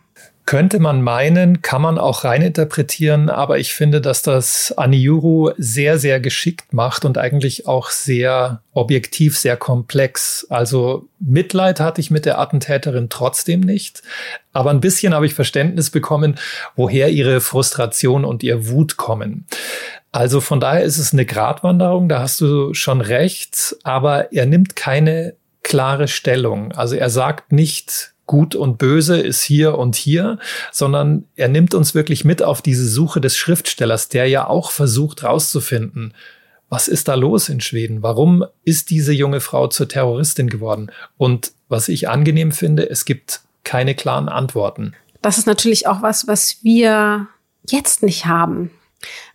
Könnte 0.45 0.79
man 0.79 1.01
meinen, 1.01 1.61
kann 1.61 1.81
man 1.81 1.97
auch 1.97 2.25
reininterpretieren, 2.25 3.29
aber 3.29 3.59
ich 3.59 3.73
finde, 3.73 4.01
dass 4.01 4.23
das 4.23 4.73
Aniuru 4.77 5.51
sehr, 5.57 5.97
sehr 5.97 6.19
geschickt 6.19 6.73
macht 6.73 7.05
und 7.05 7.17
eigentlich 7.17 7.65
auch 7.65 7.91
sehr 7.91 8.61
objektiv, 8.73 9.37
sehr 9.37 9.55
komplex. 9.55 10.45
Also 10.49 11.07
Mitleid 11.19 11.79
hatte 11.79 12.01
ich 12.01 12.11
mit 12.11 12.25
der 12.25 12.39
Attentäterin 12.39 13.07
trotzdem 13.09 13.61
nicht, 13.61 14.03
aber 14.51 14.71
ein 14.71 14.81
bisschen 14.81 15.13
habe 15.13 15.25
ich 15.25 15.33
Verständnis 15.33 15.89
bekommen, 15.89 16.37
woher 16.75 17.09
ihre 17.09 17.39
Frustration 17.39 18.25
und 18.25 18.43
ihr 18.43 18.67
Wut 18.67 18.97
kommen. 18.97 19.45
Also 20.11 20.41
von 20.41 20.59
daher 20.59 20.83
ist 20.83 20.97
es 20.97 21.13
eine 21.13 21.25
Gratwanderung, 21.25 22.09
da 22.09 22.19
hast 22.19 22.41
du 22.41 22.73
schon 22.73 22.99
recht, 22.99 23.77
aber 23.83 24.33
er 24.33 24.45
nimmt 24.45 24.75
keine 24.75 25.35
klare 25.63 26.09
Stellung. 26.09 26.73
Also 26.73 26.95
er 26.95 27.09
sagt 27.09 27.51
nicht, 27.51 28.12
Gut 28.25 28.55
und 28.55 28.77
Böse 28.77 29.17
ist 29.19 29.41
hier 29.41 29.77
und 29.77 29.95
hier, 29.95 30.39
sondern 30.71 31.25
er 31.35 31.49
nimmt 31.49 31.73
uns 31.73 31.93
wirklich 31.93 32.23
mit 32.23 32.41
auf 32.41 32.61
diese 32.61 32.87
Suche 32.87 33.19
des 33.19 33.35
Schriftstellers, 33.35 34.07
der 34.09 34.27
ja 34.27 34.47
auch 34.47 34.71
versucht 34.71 35.23
rauszufinden, 35.23 36.13
was 36.69 36.87
ist 36.87 37.07
da 37.07 37.13
los 37.13 37.49
in 37.49 37.61
Schweden? 37.61 38.01
Warum 38.01 38.45
ist 38.63 38.89
diese 38.89 39.13
junge 39.13 39.41
Frau 39.41 39.67
zur 39.67 39.87
Terroristin 39.87 40.49
geworden? 40.49 40.91
Und 41.17 41.51
was 41.69 41.87
ich 41.87 42.09
angenehm 42.09 42.51
finde, 42.51 42.89
es 42.89 43.05
gibt 43.05 43.41
keine 43.63 43.93
klaren 43.93 44.27
Antworten. 44.27 44.93
Das 45.21 45.37
ist 45.37 45.45
natürlich 45.45 45.85
auch 45.85 46.01
was, 46.01 46.25
was 46.25 46.63
wir 46.63 47.27
jetzt 47.69 48.01
nicht 48.01 48.25
haben 48.25 48.71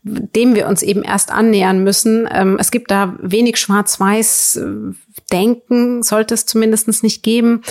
dem 0.02 0.54
wir 0.54 0.66
uns 0.66 0.83
eben 0.83 1.02
erst 1.02 1.30
annähern 1.30 1.83
müssen. 1.83 2.28
Ähm, 2.33 2.57
es 2.59 2.71
gibt 2.71 2.90
da 2.90 3.16
wenig 3.21 3.59
Schwarz-Weiß 3.59 4.57
äh, 4.57 6.02
sollte 6.02 6.35
es 6.35 6.47
zumindest 6.47 7.02
nicht 7.02 7.23
geben. 7.23 7.62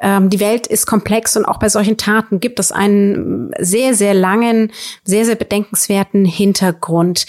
Ähm, 0.00 0.30
die 0.30 0.40
Welt 0.40 0.66
ist 0.66 0.86
komplex 0.86 1.36
und 1.36 1.44
auch 1.44 1.58
bei 1.58 1.68
solchen 1.68 1.96
Taten 1.96 2.40
gibt 2.40 2.58
es 2.58 2.72
einen 2.72 3.52
sehr, 3.58 3.94
sehr 3.94 4.14
langen, 4.14 4.72
sehr, 5.04 5.24
sehr 5.24 5.36
bedenkenswerten 5.36 6.24
Hintergrund. 6.24 7.26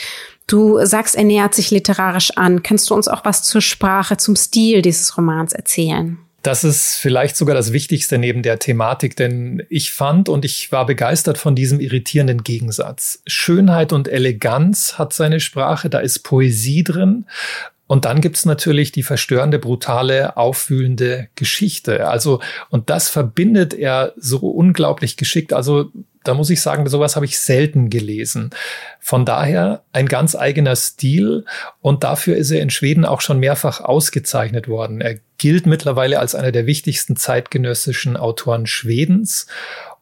Du 0.47 0.83
sagst, 0.85 1.15
er 1.15 1.25
nähert 1.25 1.53
sich 1.53 1.71
literarisch 1.71 2.31
an. 2.37 2.63
Kannst 2.63 2.89
du 2.89 2.95
uns 2.95 3.07
auch 3.07 3.25
was 3.25 3.43
zur 3.43 3.61
Sprache, 3.61 4.17
zum 4.17 4.35
Stil 4.35 4.81
dieses 4.81 5.17
Romans 5.17 5.53
erzählen? 5.53 6.17
Das 6.41 6.63
ist 6.63 6.95
vielleicht 6.95 7.35
sogar 7.35 7.55
das 7.55 7.73
Wichtigste 7.73 8.17
neben 8.17 8.41
der 8.41 8.57
Thematik, 8.57 9.17
denn 9.17 9.63
ich 9.69 9.91
fand 9.91 10.29
und 10.29 10.45
ich 10.45 10.71
war 10.71 10.85
begeistert 10.85 11.37
von 11.37 11.55
diesem 11.55 11.81
irritierenden 11.81 12.43
Gegensatz. 12.43 13.21
Schönheit 13.27 13.91
und 13.91 14.07
Eleganz 14.07 14.97
hat 14.97 15.11
seine 15.11 15.41
Sprache, 15.41 15.89
da 15.89 15.99
ist 15.99 16.19
Poesie 16.19 16.85
drin 16.85 17.25
und 17.87 18.03
dann 18.05 18.21
gibt's 18.21 18.45
natürlich 18.45 18.91
die 18.91 19.03
verstörende, 19.03 19.59
brutale, 19.59 20.35
aufwühlende 20.37 21.29
Geschichte. 21.35 22.07
Also, 22.07 22.41
und 22.69 22.89
das 22.89 23.09
verbindet 23.09 23.73
er 23.73 24.13
so 24.17 24.37
unglaublich 24.39 25.15
geschickt. 25.15 25.53
Also, 25.53 25.91
da 26.27 26.33
muss 26.33 26.49
ich 26.49 26.61
sagen, 26.61 26.87
sowas 26.89 27.15
habe 27.15 27.25
ich 27.25 27.39
selten 27.39 27.89
gelesen. 27.89 28.49
Von 28.99 29.25
daher 29.25 29.83
ein 29.93 30.07
ganz 30.07 30.35
eigener 30.35 30.75
Stil 30.75 31.45
und 31.79 32.03
dafür 32.03 32.35
ist 32.35 32.51
er 32.51 32.61
in 32.61 32.69
Schweden 32.69 33.05
auch 33.05 33.21
schon 33.21 33.39
mehrfach 33.39 33.79
ausgezeichnet 33.79 34.67
worden. 34.67 34.99
Er 34.99 35.19
gilt 35.37 35.65
mittlerweile 35.65 36.19
als 36.19 36.35
einer 36.35 36.51
der 36.51 36.65
wichtigsten 36.65 37.15
zeitgenössischen 37.15 38.17
Autoren 38.17 38.67
Schwedens 38.67 39.47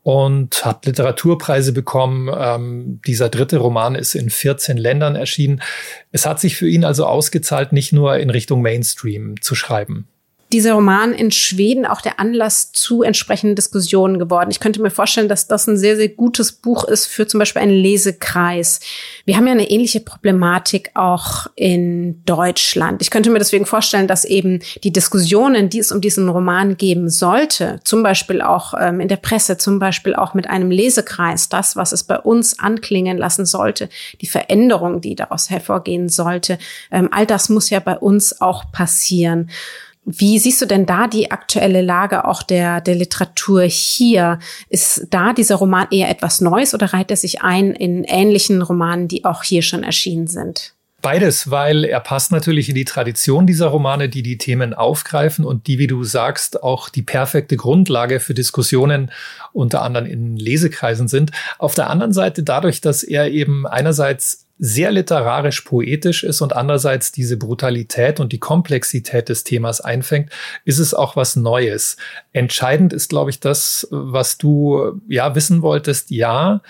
und 0.05 0.63
hat 0.63 0.85
Literaturpreise 0.85 1.73
bekommen. 1.73 2.29
Ähm, 2.31 3.01
dieser 3.07 3.27
dritte 3.27 3.57
Roman 3.57 3.95
ist 3.95 4.13
in 4.13 4.29
14 4.29 4.77
Ländern 4.77 5.15
erschienen. 5.15 5.63
Es 6.11 6.27
hat 6.27 6.39
sich 6.39 6.57
für 6.57 6.69
ihn 6.69 6.85
also 6.85 7.07
ausgezahlt, 7.07 7.73
nicht 7.73 7.91
nur 7.91 8.17
in 8.17 8.29
Richtung 8.29 8.61
Mainstream 8.61 9.41
zu 9.41 9.55
schreiben 9.55 10.07
dieser 10.55 10.71
Roman 10.75 11.11
in 11.11 11.31
Schweden 11.31 11.85
auch 11.85 11.99
der 11.99 12.17
Anlass 12.17 12.71
zu 12.71 13.03
entsprechenden 13.03 13.57
Diskussionen 13.57 14.19
geworden. 14.19 14.51
Ich 14.51 14.61
könnte 14.61 14.81
mir 14.81 14.89
vorstellen, 14.89 15.27
dass 15.27 15.47
das 15.47 15.67
ein 15.67 15.77
sehr, 15.77 15.97
sehr 15.97 16.07
gutes 16.07 16.53
Buch 16.53 16.85
ist 16.85 17.07
für 17.07 17.27
zum 17.27 17.39
Beispiel 17.39 17.61
einen 17.61 17.75
Lesekreis. 17.75 18.79
Wir 19.25 19.35
haben 19.35 19.47
ja 19.47 19.51
eine 19.51 19.69
ähnliche 19.69 19.99
Problematik 19.99 20.91
auch 20.93 21.47
in 21.55 22.23
Deutschland. 22.23 23.01
Ich 23.01 23.11
könnte 23.11 23.31
mir 23.31 23.39
deswegen 23.39 23.65
vorstellen, 23.65 24.07
dass 24.07 24.23
eben 24.23 24.59
die 24.85 24.93
Diskussionen, 24.93 25.69
die 25.69 25.79
es 25.79 25.91
um 25.91 25.99
diesen 25.99 26.29
Roman 26.29 26.77
geben 26.77 27.09
sollte, 27.09 27.81
zum 27.83 28.01
Beispiel 28.01 28.41
auch 28.41 28.73
ähm, 28.79 29.01
in 29.01 29.09
der 29.09 29.17
Presse, 29.17 29.57
zum 29.57 29.79
Beispiel 29.79 30.15
auch 30.15 30.35
mit 30.35 30.49
einem 30.49 30.71
Lesekreis, 30.71 31.49
das, 31.49 31.75
was 31.75 31.91
es 31.91 32.05
bei 32.05 32.17
uns 32.17 32.59
anklingen 32.59 33.17
lassen 33.17 33.45
sollte, 33.45 33.89
die 34.21 34.27
Veränderung, 34.27 35.01
die 35.01 35.15
daraus 35.15 35.49
hervorgehen 35.49 36.07
sollte, 36.07 36.59
ähm, 36.91 37.09
all 37.11 37.25
das 37.25 37.49
muss 37.49 37.69
ja 37.69 37.81
bei 37.81 37.97
uns 37.97 38.39
auch 38.39 38.71
passieren. 38.71 39.49
Wie 40.05 40.37
siehst 40.37 40.61
du 40.61 40.67
denn 40.67 40.85
da 40.85 41.07
die 41.07 41.31
aktuelle 41.31 41.81
Lage 41.81 42.25
auch 42.25 42.43
der, 42.43 42.79
der 42.79 42.93
Literatur 42.93 43.63
hier? 43.63 44.37
Ist 44.69 45.07
da 45.09 45.33
dieser 45.33 45.55
Roman 45.55 45.87
eher 45.89 46.09
etwas 46.09 46.41
Neues 46.41 46.75
oder 46.75 46.93
reiht 46.93 47.09
er 47.09 47.17
sich 47.17 47.41
ein 47.41 47.71
in 47.71 48.03
ähnlichen 48.03 48.61
Romanen, 48.61 49.07
die 49.07 49.25
auch 49.25 49.41
hier 49.41 49.63
schon 49.63 49.83
erschienen 49.83 50.27
sind? 50.27 50.75
Beides, 51.01 51.51
weil 51.51 51.83
er 51.83 51.99
passt 51.99 52.31
natürlich 52.31 52.67
in 52.67 52.73
die 52.73 52.85
Tradition 52.85 53.45
dieser 53.45 53.67
Romane, 53.67 54.09
die 54.09 54.23
die 54.23 54.39
Themen 54.39 54.73
aufgreifen 54.73 55.45
und 55.45 55.67
die, 55.67 55.77
wie 55.77 55.85
du 55.85 56.03
sagst, 56.03 56.63
auch 56.63 56.89
die 56.89 57.03
perfekte 57.03 57.57
Grundlage 57.57 58.19
für 58.19 58.33
Diskussionen 58.33 59.11
unter 59.53 59.83
anderem 59.83 60.07
in 60.07 60.35
Lesekreisen 60.35 61.07
sind. 61.07 61.31
Auf 61.59 61.75
der 61.75 61.91
anderen 61.91 62.11
Seite 62.11 62.41
dadurch, 62.41 62.81
dass 62.81 63.03
er 63.03 63.29
eben 63.29 63.67
einerseits 63.67 64.44
sehr 64.57 64.91
literarisch 64.91 65.61
poetisch 65.61 66.23
ist 66.23 66.41
und 66.41 66.55
andererseits 66.55 67.11
diese 67.11 67.37
Brutalität 67.37 68.19
und 68.19 68.31
die 68.31 68.39
Komplexität 68.39 69.27
des 69.27 69.43
Themas 69.43 69.81
einfängt, 69.81 70.29
ist 70.63 70.79
es 70.79 70.93
auch 70.93 71.15
was 71.15 71.35
Neues. 71.35 71.97
Entscheidend 72.31 72.93
ist, 72.93 73.09
glaube 73.09 73.31
ich, 73.31 73.39
das, 73.39 73.87
was 73.91 74.37
du 74.37 75.01
ja 75.09 75.35
wissen 75.35 75.61
wolltest. 75.61 76.09
Ja, 76.09 76.61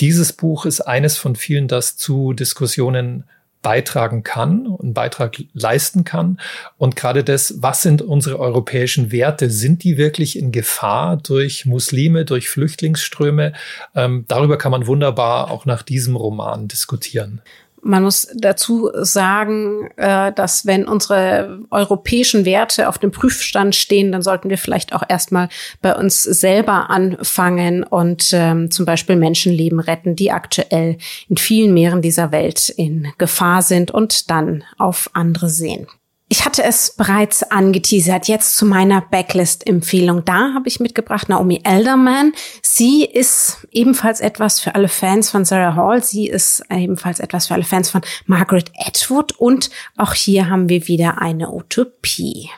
dieses 0.00 0.32
Buch 0.32 0.64
ist 0.64 0.80
eines 0.80 1.16
von 1.16 1.36
vielen, 1.36 1.68
das 1.68 1.96
zu 1.96 2.32
Diskussionen 2.32 3.24
beitragen 3.64 4.22
kann 4.22 4.68
und 4.68 4.82
einen 4.82 4.94
Beitrag 4.94 5.42
leisten 5.54 6.04
kann. 6.04 6.38
Und 6.78 6.94
gerade 6.94 7.24
das, 7.24 7.54
was 7.58 7.82
sind 7.82 8.02
unsere 8.02 8.38
europäischen 8.38 9.10
Werte? 9.10 9.50
Sind 9.50 9.82
die 9.82 9.96
wirklich 9.96 10.38
in 10.38 10.52
Gefahr 10.52 11.16
durch 11.16 11.66
Muslime, 11.66 12.24
durch 12.24 12.48
Flüchtlingsströme? 12.48 13.54
Ähm, 13.96 14.26
darüber 14.28 14.58
kann 14.58 14.70
man 14.70 14.86
wunderbar 14.86 15.50
auch 15.50 15.64
nach 15.64 15.82
diesem 15.82 16.14
Roman 16.14 16.68
diskutieren. 16.68 17.40
Man 17.84 18.02
muss 18.02 18.28
dazu 18.34 18.90
sagen, 18.94 19.90
äh, 19.96 20.32
dass 20.32 20.66
wenn 20.66 20.88
unsere 20.88 21.60
europäischen 21.70 22.44
Werte 22.44 22.88
auf 22.88 22.98
dem 22.98 23.10
Prüfstand 23.10 23.74
stehen, 23.74 24.10
dann 24.10 24.22
sollten 24.22 24.48
wir 24.48 24.58
vielleicht 24.58 24.94
auch 24.94 25.02
erstmal 25.06 25.48
bei 25.82 25.94
uns 25.94 26.22
selber 26.22 26.90
anfangen 26.90 27.84
und 27.84 28.30
ähm, 28.32 28.70
zum 28.70 28.86
Beispiel 28.86 29.16
Menschenleben 29.16 29.80
retten, 29.80 30.16
die 30.16 30.32
aktuell 30.32 30.96
in 31.28 31.36
vielen 31.36 31.74
Meeren 31.74 32.00
dieser 32.00 32.32
Welt 32.32 32.70
in 32.70 33.08
Gefahr 33.18 33.62
sind 33.62 33.90
und 33.90 34.30
dann 34.30 34.64
auf 34.78 35.10
andere 35.12 35.50
sehen. 35.50 35.86
Ich 36.28 36.44
hatte 36.44 36.64
es 36.64 36.96
bereits 36.96 37.42
angeteasert, 37.42 38.28
jetzt 38.28 38.56
zu 38.56 38.64
meiner 38.64 39.02
Backlist-Empfehlung. 39.02 40.24
Da 40.24 40.54
habe 40.54 40.68
ich 40.68 40.80
mitgebracht 40.80 41.28
Naomi 41.28 41.60
Elderman. 41.64 42.32
Sie 42.62 43.04
ist 43.04 43.68
ebenfalls 43.70 44.20
etwas 44.20 44.58
für 44.58 44.74
alle 44.74 44.88
Fans 44.88 45.30
von 45.30 45.44
Sarah 45.44 45.76
Hall. 45.76 46.02
Sie 46.02 46.26
ist 46.26 46.62
ebenfalls 46.70 47.20
etwas 47.20 47.46
für 47.46 47.54
alle 47.54 47.64
Fans 47.64 47.90
von 47.90 48.00
Margaret 48.26 48.72
Atwood. 48.78 49.32
Und 49.32 49.70
auch 49.96 50.14
hier 50.14 50.48
haben 50.48 50.70
wir 50.70 50.88
wieder 50.88 51.20
eine 51.20 51.52
Utopie. 51.52 52.50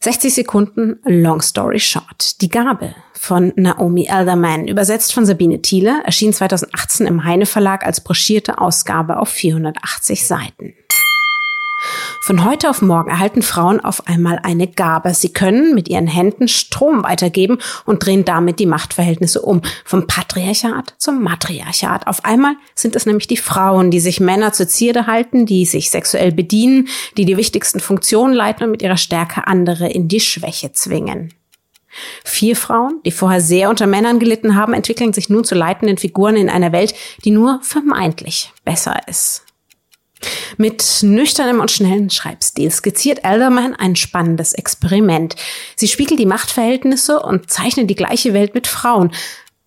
60 0.00 0.34
Sekunden 0.34 0.98
Long 1.04 1.40
Story 1.40 1.80
Short. 1.80 2.42
Die 2.42 2.50
Gabe 2.50 2.94
von 3.14 3.52
Naomi 3.56 4.06
Elderman, 4.06 4.68
übersetzt 4.68 5.14
von 5.14 5.24
Sabine 5.24 5.62
Thiele, 5.62 6.02
erschien 6.04 6.32
2018 6.32 7.06
im 7.06 7.24
Heine 7.24 7.46
Verlag 7.46 7.86
als 7.86 8.02
broschierte 8.02 8.58
Ausgabe 8.58 9.18
auf 9.18 9.30
480 9.30 10.26
Seiten. 10.26 10.74
Von 12.24 12.42
heute 12.42 12.70
auf 12.70 12.80
morgen 12.80 13.10
erhalten 13.10 13.42
Frauen 13.42 13.80
auf 13.80 14.06
einmal 14.06 14.40
eine 14.42 14.66
Gabe. 14.66 15.12
Sie 15.12 15.34
können 15.34 15.74
mit 15.74 15.90
ihren 15.90 16.06
Händen 16.06 16.48
Strom 16.48 17.02
weitergeben 17.02 17.58
und 17.84 18.02
drehen 18.02 18.24
damit 18.24 18.58
die 18.58 18.64
Machtverhältnisse 18.64 19.42
um. 19.42 19.60
Vom 19.84 20.06
Patriarchat 20.06 20.94
zum 20.96 21.22
Matriarchat. 21.22 22.06
Auf 22.06 22.24
einmal 22.24 22.54
sind 22.74 22.96
es 22.96 23.04
nämlich 23.04 23.26
die 23.26 23.36
Frauen, 23.36 23.90
die 23.90 24.00
sich 24.00 24.20
Männer 24.20 24.54
zur 24.54 24.66
Zierde 24.68 25.06
halten, 25.06 25.44
die 25.44 25.66
sich 25.66 25.90
sexuell 25.90 26.32
bedienen, 26.32 26.88
die 27.18 27.26
die 27.26 27.36
wichtigsten 27.36 27.78
Funktionen 27.78 28.32
leiten 28.32 28.64
und 28.64 28.70
mit 28.70 28.80
ihrer 28.80 28.96
Stärke 28.96 29.46
andere 29.46 29.90
in 29.90 30.08
die 30.08 30.20
Schwäche 30.20 30.72
zwingen. 30.72 31.34
Vier 32.24 32.56
Frauen, 32.56 33.02
die 33.04 33.10
vorher 33.10 33.42
sehr 33.42 33.68
unter 33.68 33.86
Männern 33.86 34.18
gelitten 34.18 34.54
haben, 34.54 34.72
entwickeln 34.72 35.12
sich 35.12 35.28
nun 35.28 35.44
zu 35.44 35.54
leitenden 35.54 35.98
Figuren 35.98 36.36
in 36.36 36.48
einer 36.48 36.72
Welt, 36.72 36.94
die 37.26 37.32
nur 37.32 37.60
vermeintlich 37.60 38.50
besser 38.64 38.96
ist. 39.08 39.42
Mit 40.56 40.98
nüchternem 41.02 41.60
und 41.60 41.70
schnellen 41.70 42.10
Schreibstil 42.10 42.70
skizziert 42.70 43.24
Elderman 43.24 43.74
ein 43.74 43.96
spannendes 43.96 44.52
Experiment. 44.52 45.36
Sie 45.76 45.88
spiegelt 45.88 46.20
die 46.20 46.26
Machtverhältnisse 46.26 47.20
und 47.20 47.50
zeichnet 47.50 47.90
die 47.90 47.94
gleiche 47.94 48.34
Welt 48.34 48.54
mit 48.54 48.66
Frauen. 48.66 49.12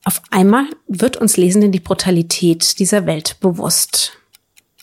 Auf 0.03 0.21
einmal 0.31 0.65
wird 0.87 1.17
uns 1.17 1.37
Lesenden 1.37 1.71
die 1.71 1.81
Brutalität 1.81 2.79
dieser 2.79 3.05
Welt 3.05 3.37
bewusst. 3.41 4.13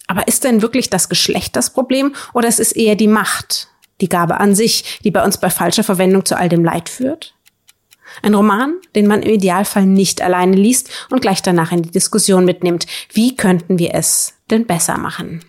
Aber 0.07 0.29
ist 0.29 0.45
denn 0.45 0.61
wirklich 0.61 0.91
das 0.91 1.09
Geschlecht 1.09 1.57
das 1.57 1.71
Problem 1.71 2.15
oder 2.35 2.49
ist 2.49 2.61
es 2.61 2.73
eher 2.73 2.95
die 2.95 3.09
Macht, 3.09 3.69
die 4.01 4.09
Gabe 4.09 4.39
an 4.39 4.55
sich, 4.55 5.01
die 5.03 5.11
bei 5.11 5.25
uns 5.25 5.39
bei 5.39 5.49
falscher 5.49 5.85
Verwendung 5.85 6.27
zu 6.27 6.37
all 6.37 6.49
dem 6.49 6.65
Leid 6.65 6.89
führt? 6.89 7.35
Ein 8.23 8.35
Roman, 8.35 8.75
den 8.95 9.07
man 9.07 9.23
im 9.23 9.33
Idealfall 9.33 9.87
nicht 9.87 10.23
alleine 10.23 10.57
liest 10.57 10.91
und 11.11 11.21
gleich 11.21 11.43
danach 11.43 11.73
in 11.73 11.83
die 11.83 11.91
Diskussion 11.91 12.45
mitnimmt. 12.45 12.87
Wie 13.13 13.35
könnten 13.35 13.79
wir 13.79 13.95
es 13.95 14.35
denn 14.51 14.67
besser 14.67 14.99
machen? 14.99 15.41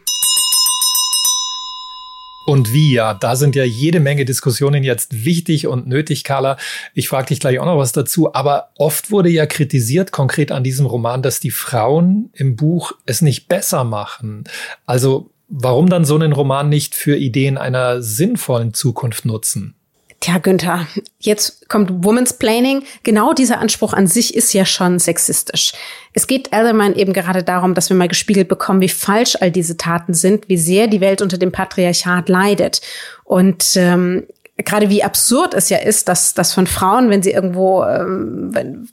Und 2.45 2.73
wie, 2.73 2.93
ja, 2.93 3.13
da 3.13 3.35
sind 3.35 3.55
ja 3.55 3.63
jede 3.63 3.99
Menge 3.99 4.23
Diskussionen 4.23 4.83
jetzt 4.83 5.25
wichtig 5.25 5.67
und 5.67 5.87
nötig, 5.87 6.23
Carla. 6.23 6.57
Ich 6.93 7.09
frage 7.09 7.27
dich 7.27 7.39
gleich 7.39 7.59
auch 7.59 7.65
noch 7.65 7.77
was 7.77 7.91
dazu, 7.91 8.33
aber 8.33 8.69
oft 8.77 9.11
wurde 9.11 9.29
ja 9.29 9.45
kritisiert, 9.45 10.11
konkret 10.11 10.51
an 10.51 10.63
diesem 10.63 10.85
Roman, 10.85 11.21
dass 11.21 11.39
die 11.39 11.51
Frauen 11.51 12.29
im 12.33 12.55
Buch 12.55 12.93
es 13.05 13.21
nicht 13.21 13.47
besser 13.47 13.83
machen. 13.83 14.43
Also 14.85 15.31
warum 15.47 15.89
dann 15.89 16.05
so 16.05 16.15
einen 16.15 16.33
Roman 16.33 16.69
nicht 16.69 16.95
für 16.95 17.17
Ideen 17.17 17.57
einer 17.57 18.01
sinnvollen 18.01 18.73
Zukunft 18.73 19.25
nutzen? 19.25 19.75
Tja, 20.19 20.39
Günther, 20.39 20.87
jetzt 21.19 21.69
kommt 21.69 22.03
Woman's 22.03 22.33
Planning. 22.33 22.83
Genau 23.03 23.33
dieser 23.33 23.59
Anspruch 23.59 23.93
an 23.93 24.07
sich 24.07 24.35
ist 24.35 24.53
ja 24.53 24.65
schon 24.65 24.97
sexistisch. 24.97 25.73
Es 26.13 26.25
geht 26.25 26.51
Elderman 26.51 26.95
eben 26.95 27.13
gerade 27.13 27.43
darum, 27.43 27.73
dass 27.73 27.89
wir 27.89 27.97
mal 27.97 28.07
gespiegelt 28.07 28.47
bekommen, 28.47 28.81
wie 28.81 28.89
falsch 28.89 29.37
all 29.39 29.51
diese 29.51 29.77
Taten 29.77 30.13
sind, 30.13 30.49
wie 30.49 30.57
sehr 30.57 30.87
die 30.87 31.01
Welt 31.01 31.21
unter 31.21 31.37
dem 31.37 31.51
Patriarchat 31.51 32.29
leidet. 32.29 32.81
Und 33.23 33.75
ähm, 33.75 34.25
gerade 34.57 34.89
wie 34.89 35.03
absurd 35.03 35.53
es 35.53 35.69
ja 35.69 35.77
ist, 35.77 36.07
dass, 36.07 36.33
dass 36.33 36.53
von 36.53 36.67
Frauen, 36.67 37.09
wenn 37.09 37.21
sie 37.21 37.31
irgendwo, 37.31 37.83
ähm, 37.83 38.49
wenn, 38.51 38.89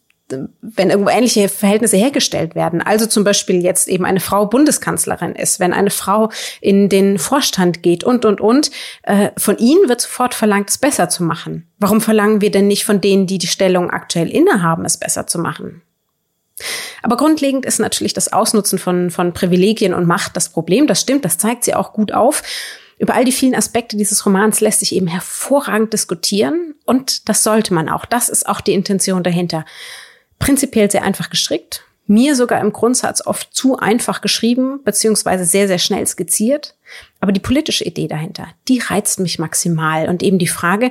wenn 0.60 0.90
irgendwo 0.90 1.10
ähnliche 1.10 1.48
Verhältnisse 1.48 1.96
hergestellt 1.96 2.54
werden. 2.54 2.82
Also 2.82 3.06
zum 3.06 3.24
Beispiel 3.24 3.62
jetzt 3.62 3.88
eben 3.88 4.04
eine 4.04 4.20
Frau 4.20 4.46
Bundeskanzlerin 4.46 5.34
ist, 5.34 5.60
wenn 5.60 5.72
eine 5.72 5.90
Frau 5.90 6.30
in 6.60 6.88
den 6.88 7.18
Vorstand 7.18 7.82
geht 7.82 8.04
und, 8.04 8.24
und, 8.24 8.40
und. 8.40 8.70
Äh, 9.02 9.30
von 9.36 9.58
ihnen 9.58 9.88
wird 9.88 10.00
sofort 10.00 10.34
verlangt, 10.34 10.70
es 10.70 10.78
besser 10.78 11.08
zu 11.08 11.22
machen. 11.22 11.68
Warum 11.78 12.00
verlangen 12.00 12.40
wir 12.40 12.50
denn 12.50 12.66
nicht 12.66 12.84
von 12.84 13.00
denen, 13.00 13.26
die 13.26 13.38
die 13.38 13.46
Stellung 13.46 13.90
aktuell 13.90 14.30
innehaben, 14.30 14.84
es 14.84 14.96
besser 14.96 15.26
zu 15.26 15.38
machen? 15.38 15.82
Aber 17.02 17.16
grundlegend 17.16 17.66
ist 17.66 17.80
natürlich 17.80 18.14
das 18.14 18.32
Ausnutzen 18.32 18.78
von, 18.78 19.10
von 19.10 19.32
Privilegien 19.32 19.94
und 19.94 20.06
Macht 20.06 20.36
das 20.36 20.48
Problem. 20.48 20.86
Das 20.86 21.00
stimmt, 21.00 21.24
das 21.24 21.38
zeigt 21.38 21.64
sie 21.64 21.74
auch 21.74 21.92
gut 21.92 22.12
auf. 22.12 22.42
Über 22.98 23.14
all 23.14 23.24
die 23.24 23.32
vielen 23.32 23.56
Aspekte 23.56 23.96
dieses 23.96 24.24
Romans 24.24 24.60
lässt 24.60 24.80
sich 24.80 24.94
eben 24.94 25.08
hervorragend 25.08 25.92
diskutieren 25.92 26.74
und 26.84 27.28
das 27.28 27.42
sollte 27.42 27.74
man 27.74 27.88
auch. 27.88 28.04
Das 28.04 28.28
ist 28.28 28.48
auch 28.48 28.60
die 28.60 28.74
Intention 28.74 29.24
dahinter 29.24 29.64
prinzipiell 30.42 30.90
sehr 30.90 31.04
einfach 31.04 31.30
gestrickt. 31.30 31.84
Mir 32.08 32.34
sogar 32.34 32.60
im 32.60 32.72
Grundsatz 32.72 33.24
oft 33.24 33.54
zu 33.54 33.78
einfach 33.78 34.22
geschrieben, 34.22 34.80
beziehungsweise 34.84 35.44
sehr, 35.44 35.68
sehr 35.68 35.78
schnell 35.78 36.04
skizziert. 36.04 36.74
Aber 37.20 37.30
die 37.30 37.38
politische 37.38 37.84
Idee 37.84 38.08
dahinter, 38.08 38.48
die 38.66 38.80
reizt 38.80 39.20
mich 39.20 39.38
maximal. 39.38 40.08
Und 40.08 40.20
eben 40.20 40.40
die 40.40 40.48
Frage, 40.48 40.90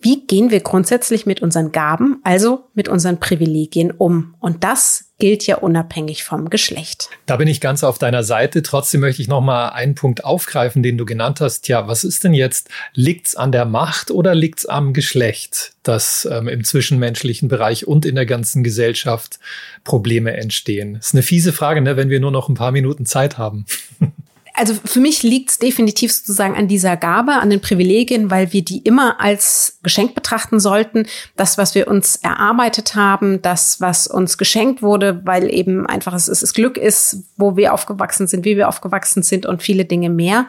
wie 0.00 0.26
gehen 0.26 0.50
wir 0.50 0.58
grundsätzlich 0.58 1.24
mit 1.24 1.40
unseren 1.40 1.70
Gaben, 1.70 2.20
also 2.24 2.64
mit 2.74 2.88
unseren 2.88 3.20
Privilegien 3.20 3.92
um? 3.92 4.34
Und 4.40 4.64
das 4.64 5.09
gilt 5.20 5.46
ja 5.46 5.58
unabhängig 5.58 6.24
vom 6.24 6.50
Geschlecht. 6.50 7.10
Da 7.26 7.36
bin 7.36 7.46
ich 7.46 7.60
ganz 7.60 7.84
auf 7.84 7.98
deiner 7.98 8.24
Seite. 8.24 8.62
Trotzdem 8.62 9.02
möchte 9.02 9.22
ich 9.22 9.28
noch 9.28 9.40
mal 9.40 9.68
einen 9.68 9.94
Punkt 9.94 10.24
aufgreifen, 10.24 10.82
den 10.82 10.98
du 10.98 11.04
genannt 11.04 11.40
hast. 11.40 11.62
Tja, 11.62 11.86
was 11.86 12.02
ist 12.02 12.24
denn 12.24 12.34
jetzt? 12.34 12.68
Liegt's 12.94 13.36
an 13.36 13.52
der 13.52 13.66
Macht 13.66 14.10
oder 14.10 14.34
liegt's 14.34 14.66
am 14.66 14.92
Geschlecht, 14.92 15.74
dass 15.84 16.28
ähm, 16.30 16.48
im 16.48 16.64
zwischenmenschlichen 16.64 17.48
Bereich 17.48 17.86
und 17.86 18.04
in 18.04 18.16
der 18.16 18.26
ganzen 18.26 18.64
Gesellschaft 18.64 19.38
Probleme 19.84 20.36
entstehen? 20.36 20.96
Ist 20.96 21.14
eine 21.14 21.22
fiese 21.22 21.52
Frage, 21.52 21.80
ne, 21.80 21.96
wenn 21.96 22.10
wir 22.10 22.18
nur 22.18 22.32
noch 22.32 22.48
ein 22.48 22.54
paar 22.54 22.72
Minuten 22.72 23.06
Zeit 23.06 23.38
haben. 23.38 23.66
also 24.54 24.74
für 24.84 25.00
mich 25.00 25.22
liegt 25.22 25.50
es 25.50 25.58
definitiv 25.58 26.12
sozusagen 26.12 26.54
an 26.54 26.68
dieser 26.68 26.96
Gabe, 26.96 27.32
an 27.32 27.50
den 27.50 27.60
Privilegien, 27.60 28.30
weil 28.30 28.52
wir 28.52 28.62
die 28.62 28.78
immer 28.78 29.20
als 29.20 29.78
Geschenk 29.82 30.14
betrachten 30.14 30.60
sollten. 30.60 31.06
Das, 31.36 31.58
was 31.58 31.74
wir 31.74 31.88
uns 31.88 32.16
erarbeitet 32.16 32.94
haben, 32.94 33.42
das, 33.42 33.80
was 33.80 34.06
uns 34.06 34.38
geschenkt 34.38 34.82
wurde, 34.82 35.22
weil 35.24 35.52
eben 35.52 35.86
einfach 35.86 36.14
es, 36.14 36.28
es 36.28 36.54
Glück 36.54 36.76
ist, 36.76 37.24
wo 37.36 37.56
wir 37.56 37.74
aufgewachsen 37.74 38.26
sind, 38.26 38.44
wie 38.44 38.56
wir 38.56 38.68
aufgewachsen 38.68 39.22
sind 39.22 39.46
und 39.46 39.62
viele 39.62 39.84
Dinge 39.84 40.10
mehr. 40.10 40.46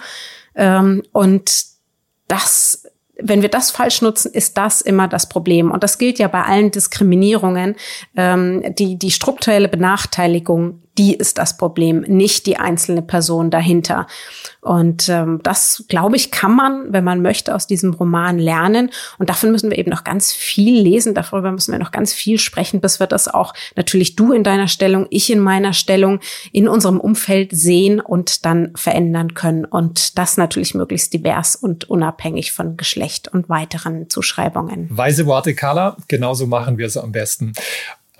Ähm, 0.56 1.04
und 1.12 1.66
das 2.28 2.84
wenn 3.24 3.42
wir 3.42 3.50
das 3.50 3.72
falsch 3.72 4.02
nutzen, 4.02 4.32
ist 4.34 4.58
das 4.58 4.82
immer 4.82 5.08
das 5.08 5.30
Problem. 5.30 5.72
Und 5.72 5.84
das 5.84 5.98
gilt 5.98 6.20
ja 6.20 6.28
bei 6.28 6.44
allen 6.44 6.72
Diskriminierungen. 6.72 7.76
Ähm, 8.16 8.64
die, 8.78 8.98
die 8.98 9.12
strukturelle 9.12 9.68
Benachteiligung 9.68 10.82
die 11.02 11.16
ist 11.16 11.40
das 11.40 11.58
Problem, 11.58 12.02
nicht 12.02 12.46
die 12.46 12.58
einzelne 12.58 13.02
Person 13.02 13.50
dahinter. 13.50 14.06
Und 14.62 15.10
ähm, 15.10 15.40
das, 15.42 15.84
glaube 15.88 16.16
ich, 16.16 16.30
kann 16.30 16.56
man, 16.56 16.94
wenn 16.94 17.04
man 17.04 17.24
möchte, 17.24 17.56
aus 17.56 17.66
diesem 17.66 17.92
Roman 17.96 18.38
lernen. 18.38 18.92
Und 19.18 19.32
davon 19.32 19.52
müssen 19.52 19.72
wir 19.72 19.80
eben 19.80 19.90
noch 19.90 20.04
ganz 20.04 20.32
viel 20.32 20.80
lesen, 20.80 21.16
darüber 21.16 21.52
müssen 21.52 21.72
wir 21.72 21.80
noch 21.80 21.90
ganz 21.90 22.14
viel 22.14 22.38
sprechen, 22.38 22.82
bis 22.82 23.00
wir 23.00 23.08
das 23.08 23.28
auch 23.28 23.56
natürlich 23.76 24.16
du 24.16 24.32
in 24.32 24.44
deiner 24.44 24.68
Stellung, 24.68 25.08
ich 25.10 25.32
in 25.32 25.40
meiner 25.40 25.74
Stellung, 25.74 26.20
in 26.52 26.68
unserem 26.68 27.00
Umfeld 27.00 27.50
sehen 27.52 28.00
und 28.00 28.46
dann 28.46 28.72
verändern 28.76 29.34
können. 29.34 29.66
Und 29.66 30.20
das 30.20 30.38
natürlich 30.38 30.76
möglichst 30.76 31.12
divers 31.16 31.56
und 31.56 31.90
unabhängig 31.90 32.52
von 32.52 32.78
Geschlecht 32.78 33.28
und 33.28 33.50
weiteren 33.50 34.08
Zuschreibungen. 34.08 34.88
Weise 34.92 35.26
Worte, 35.26 35.56
Carla. 35.56 35.98
Genauso 36.08 36.46
machen 36.46 36.78
wir 36.78 36.86
es 36.86 36.96
am 36.96 37.12
besten. 37.12 37.54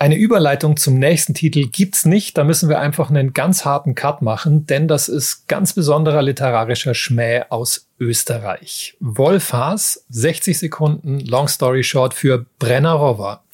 Eine 0.02 0.16
Überleitung 0.16 0.76
zum 0.76 0.98
nächsten 0.98 1.32
Titel 1.32 1.68
gibt's 1.68 2.04
nicht. 2.04 2.36
Da 2.36 2.42
müssen 2.42 2.68
wir 2.68 2.80
einfach 2.80 3.08
einen 3.08 3.34
ganz 3.34 3.64
harten 3.64 3.94
Cut 3.94 4.20
machen, 4.20 4.66
denn 4.66 4.88
das 4.88 5.08
ist 5.08 5.46
ganz 5.46 5.74
besonderer 5.74 6.22
literarischer 6.22 6.92
Schmäh 6.92 7.44
aus 7.50 7.86
Österreich. 8.00 8.96
Wolf 8.98 9.52
Haas, 9.52 10.04
60 10.08 10.58
Sekunden 10.58 11.20
Long 11.20 11.46
Story 11.46 11.84
Short 11.84 12.14
für 12.14 12.46
Brennerova. 12.58 13.44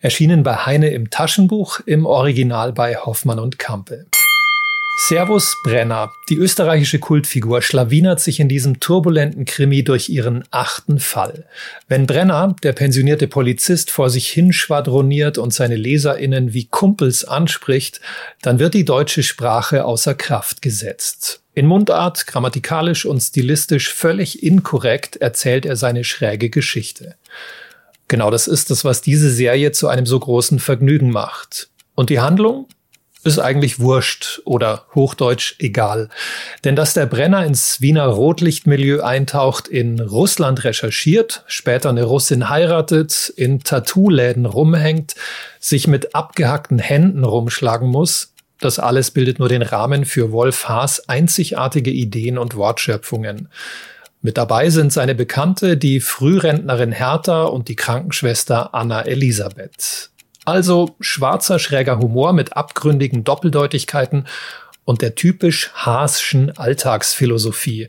Erschienen 0.00 0.42
bei 0.42 0.56
Heine 0.56 0.88
im 0.88 1.08
Taschenbuch, 1.08 1.78
im 1.86 2.04
Original 2.04 2.72
bei 2.72 2.96
Hoffmann 2.96 3.38
und 3.38 3.60
Kampe. 3.60 4.06
Servus 4.94 5.56
Brenner. 5.64 6.12
Die 6.28 6.36
österreichische 6.36 6.98
Kultfigur 6.98 7.62
schlawinert 7.62 8.20
sich 8.20 8.40
in 8.40 8.48
diesem 8.48 8.78
turbulenten 8.78 9.46
Krimi 9.46 9.82
durch 9.82 10.10
ihren 10.10 10.44
achten 10.50 11.00
Fall. 11.00 11.46
Wenn 11.88 12.06
Brenner, 12.06 12.54
der 12.62 12.72
pensionierte 12.72 13.26
Polizist, 13.26 13.90
vor 13.90 14.10
sich 14.10 14.28
hin 14.28 14.52
schwadroniert 14.52 15.38
und 15.38 15.52
seine 15.54 15.76
LeserInnen 15.76 16.52
wie 16.52 16.66
Kumpels 16.66 17.24
anspricht, 17.24 18.00
dann 18.42 18.58
wird 18.58 18.74
die 18.74 18.84
deutsche 18.84 19.22
Sprache 19.22 19.84
außer 19.86 20.14
Kraft 20.14 20.60
gesetzt. 20.60 21.40
In 21.54 21.66
Mundart, 21.66 22.26
grammatikalisch 22.26 23.06
und 23.06 23.20
stilistisch 23.20 23.92
völlig 23.92 24.42
inkorrekt 24.42 25.16
erzählt 25.16 25.66
er 25.66 25.76
seine 25.76 26.04
schräge 26.04 26.50
Geschichte. 26.50 27.16
Genau 28.08 28.30
das 28.30 28.46
ist 28.46 28.70
es, 28.70 28.84
was 28.84 29.00
diese 29.00 29.30
Serie 29.30 29.72
zu 29.72 29.88
einem 29.88 30.06
so 30.06 30.20
großen 30.20 30.58
Vergnügen 30.58 31.10
macht. 31.10 31.70
Und 31.94 32.10
die 32.10 32.20
Handlung? 32.20 32.68
Ist 33.24 33.38
eigentlich 33.38 33.78
wurscht 33.78 34.40
oder 34.44 34.86
hochdeutsch 34.94 35.56
egal. 35.58 36.08
Denn 36.64 36.76
dass 36.76 36.94
der 36.94 37.06
Brenner 37.06 37.44
ins 37.44 37.80
Wiener 37.80 38.06
Rotlichtmilieu 38.06 39.02
eintaucht, 39.02 39.68
in 39.68 40.00
Russland 40.00 40.64
recherchiert, 40.64 41.44
später 41.46 41.90
eine 41.90 42.04
Russin 42.04 42.48
heiratet, 42.48 43.32
in 43.36 43.60
Tattoo-Läden 43.60 44.46
rumhängt, 44.46 45.14
sich 45.60 45.86
mit 45.86 46.14
abgehackten 46.14 46.78
Händen 46.78 47.24
rumschlagen 47.24 47.88
muss, 47.88 48.32
das 48.62 48.78
alles 48.78 49.10
bildet 49.10 49.40
nur 49.40 49.48
den 49.48 49.62
Rahmen 49.62 50.04
für 50.04 50.30
Wolf 50.30 50.68
Haas 50.68 51.08
einzigartige 51.08 51.90
Ideen 51.90 52.38
und 52.38 52.54
Wortschöpfungen. 52.54 53.48
Mit 54.20 54.38
dabei 54.38 54.70
sind 54.70 54.92
seine 54.92 55.16
Bekannte, 55.16 55.76
die 55.76 55.98
Frührentnerin 55.98 56.92
Hertha 56.92 57.42
und 57.42 57.66
die 57.66 57.74
Krankenschwester 57.74 58.72
Anna 58.72 59.02
Elisabeth. 59.02 60.11
Also 60.44 60.96
schwarzer, 61.00 61.58
schräger 61.58 61.98
Humor 61.98 62.32
mit 62.32 62.56
abgründigen 62.56 63.24
Doppeldeutigkeiten 63.24 64.26
und 64.84 65.02
der 65.02 65.14
typisch 65.14 65.70
Haaschen 65.74 66.56
Alltagsphilosophie. 66.56 67.88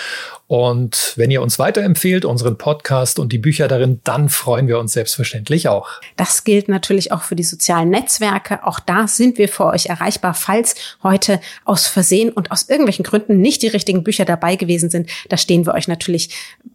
Und 0.46 1.14
wenn 1.16 1.30
ihr 1.30 1.40
uns 1.40 1.58
weiterempfehlt, 1.58 2.26
unseren 2.26 2.58
Podcast 2.58 3.18
und 3.18 3.32
die 3.32 3.38
Bücher 3.38 3.66
darin, 3.66 4.02
dann 4.04 4.28
freuen 4.28 4.68
wir 4.68 4.78
uns 4.78 4.92
selbstverständlich 4.92 5.68
auch. 5.68 5.88
Das 6.16 6.44
gilt 6.44 6.68
natürlich 6.68 7.12
auch 7.12 7.22
für 7.22 7.34
die 7.34 7.44
sozialen 7.44 7.88
Netzwerke. 7.88 8.66
Auch 8.66 8.78
da 8.78 9.08
sind 9.08 9.38
wir 9.38 9.48
für 9.48 9.64
euch 9.64 9.86
erreichbar, 9.86 10.34
falls 10.34 10.74
heute 11.02 11.40
aus 11.64 11.86
Versehen 11.86 12.30
und 12.30 12.50
aus 12.50 12.68
irgendwelchen 12.68 13.06
Gründen 13.06 13.40
nicht 13.40 13.62
die 13.62 13.68
richtigen 13.68 14.04
Bücher 14.04 14.26
dabei 14.26 14.56
gewesen 14.56 14.90
sind. 14.90 15.08
Da 15.30 15.38
stehen 15.38 15.64
wir 15.64 15.72
euch 15.72 15.88
natürlich 15.88 16.28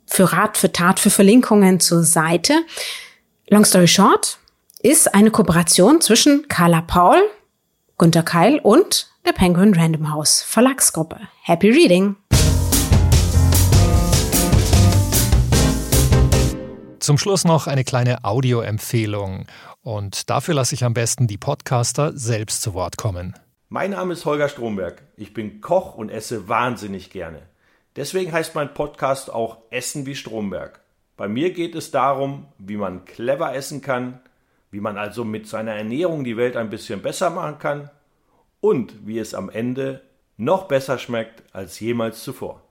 für 0.08 0.34
Rat, 0.34 0.58
für 0.58 0.72
Tat, 0.72 1.00
für 1.00 1.12
Verlinkungen 1.12 1.80
zur 1.80 2.04
Seite. 2.04 2.54
Long 3.50 3.66
story 3.66 3.88
short, 3.88 4.40
ist 4.86 5.16
eine 5.16 5.32
Kooperation 5.32 6.02
zwischen 6.02 6.50
Carla 6.50 6.82
Paul, 6.82 7.16
Günter 7.98 8.22
Keil 8.22 8.60
und 8.60 9.10
der 9.26 9.32
Penguin 9.32 9.74
Random 9.74 10.12
House 10.12 10.42
Verlagsgruppe. 10.42 11.22
Happy 11.42 11.70
Reading! 11.70 12.18
Zum 17.00 17.18
Schluss 17.18 17.46
noch 17.46 17.68
eine 17.68 17.86
kleine 17.86 18.26
Audioempfehlung. 18.26 19.46
Und 19.84 20.30
dafür 20.30 20.54
lasse 20.54 20.76
ich 20.76 20.84
am 20.84 20.94
besten 20.94 21.28
die 21.28 21.38
Podcaster 21.38 22.12
selbst 22.14 22.62
zu 22.62 22.74
Wort 22.74 22.98
kommen. 22.98 23.36
Mein 23.70 23.92
Name 23.92 24.12
ist 24.12 24.26
Holger 24.26 24.50
Stromberg. 24.50 25.02
Ich 25.16 25.34
bin 25.34 25.62
Koch 25.62 25.96
und 25.96 26.10
esse 26.10 26.50
wahnsinnig 26.50 27.10
gerne. 27.10 27.44
Deswegen 27.96 28.34
heißt 28.34 28.54
mein 28.54 28.74
Podcast 28.74 29.32
auch 29.34 29.60
Essen 29.70 30.06
wie 30.06 30.16
Stromberg. 30.16 30.82
Bei 31.16 31.30
mir 31.30 31.54
geht 31.54 31.74
es 31.74 31.92
darum, 31.92 32.48
wie 32.58 32.76
man 32.76 33.06
clever 33.06 33.56
essen 33.56 33.82
kann, 33.82 34.20
wie 34.74 34.82
man 34.82 34.98
also 34.98 35.24
mit 35.24 35.48
seiner 35.48 35.74
Ernährung 35.74 36.24
die 36.24 36.36
Welt 36.36 36.58
ein 36.58 36.72
bisschen 36.72 37.04
besser 37.04 37.30
machen 37.30 37.60
kann 37.60 37.92
und 38.60 39.06
wie 39.06 39.20
es 39.20 39.36
am 39.36 39.52
Ende 39.52 40.02
noch 40.36 40.68
besser 40.68 40.98
schmeckt 40.98 41.44
als 41.54 41.80
jemals 41.80 42.24
zuvor. 42.24 42.64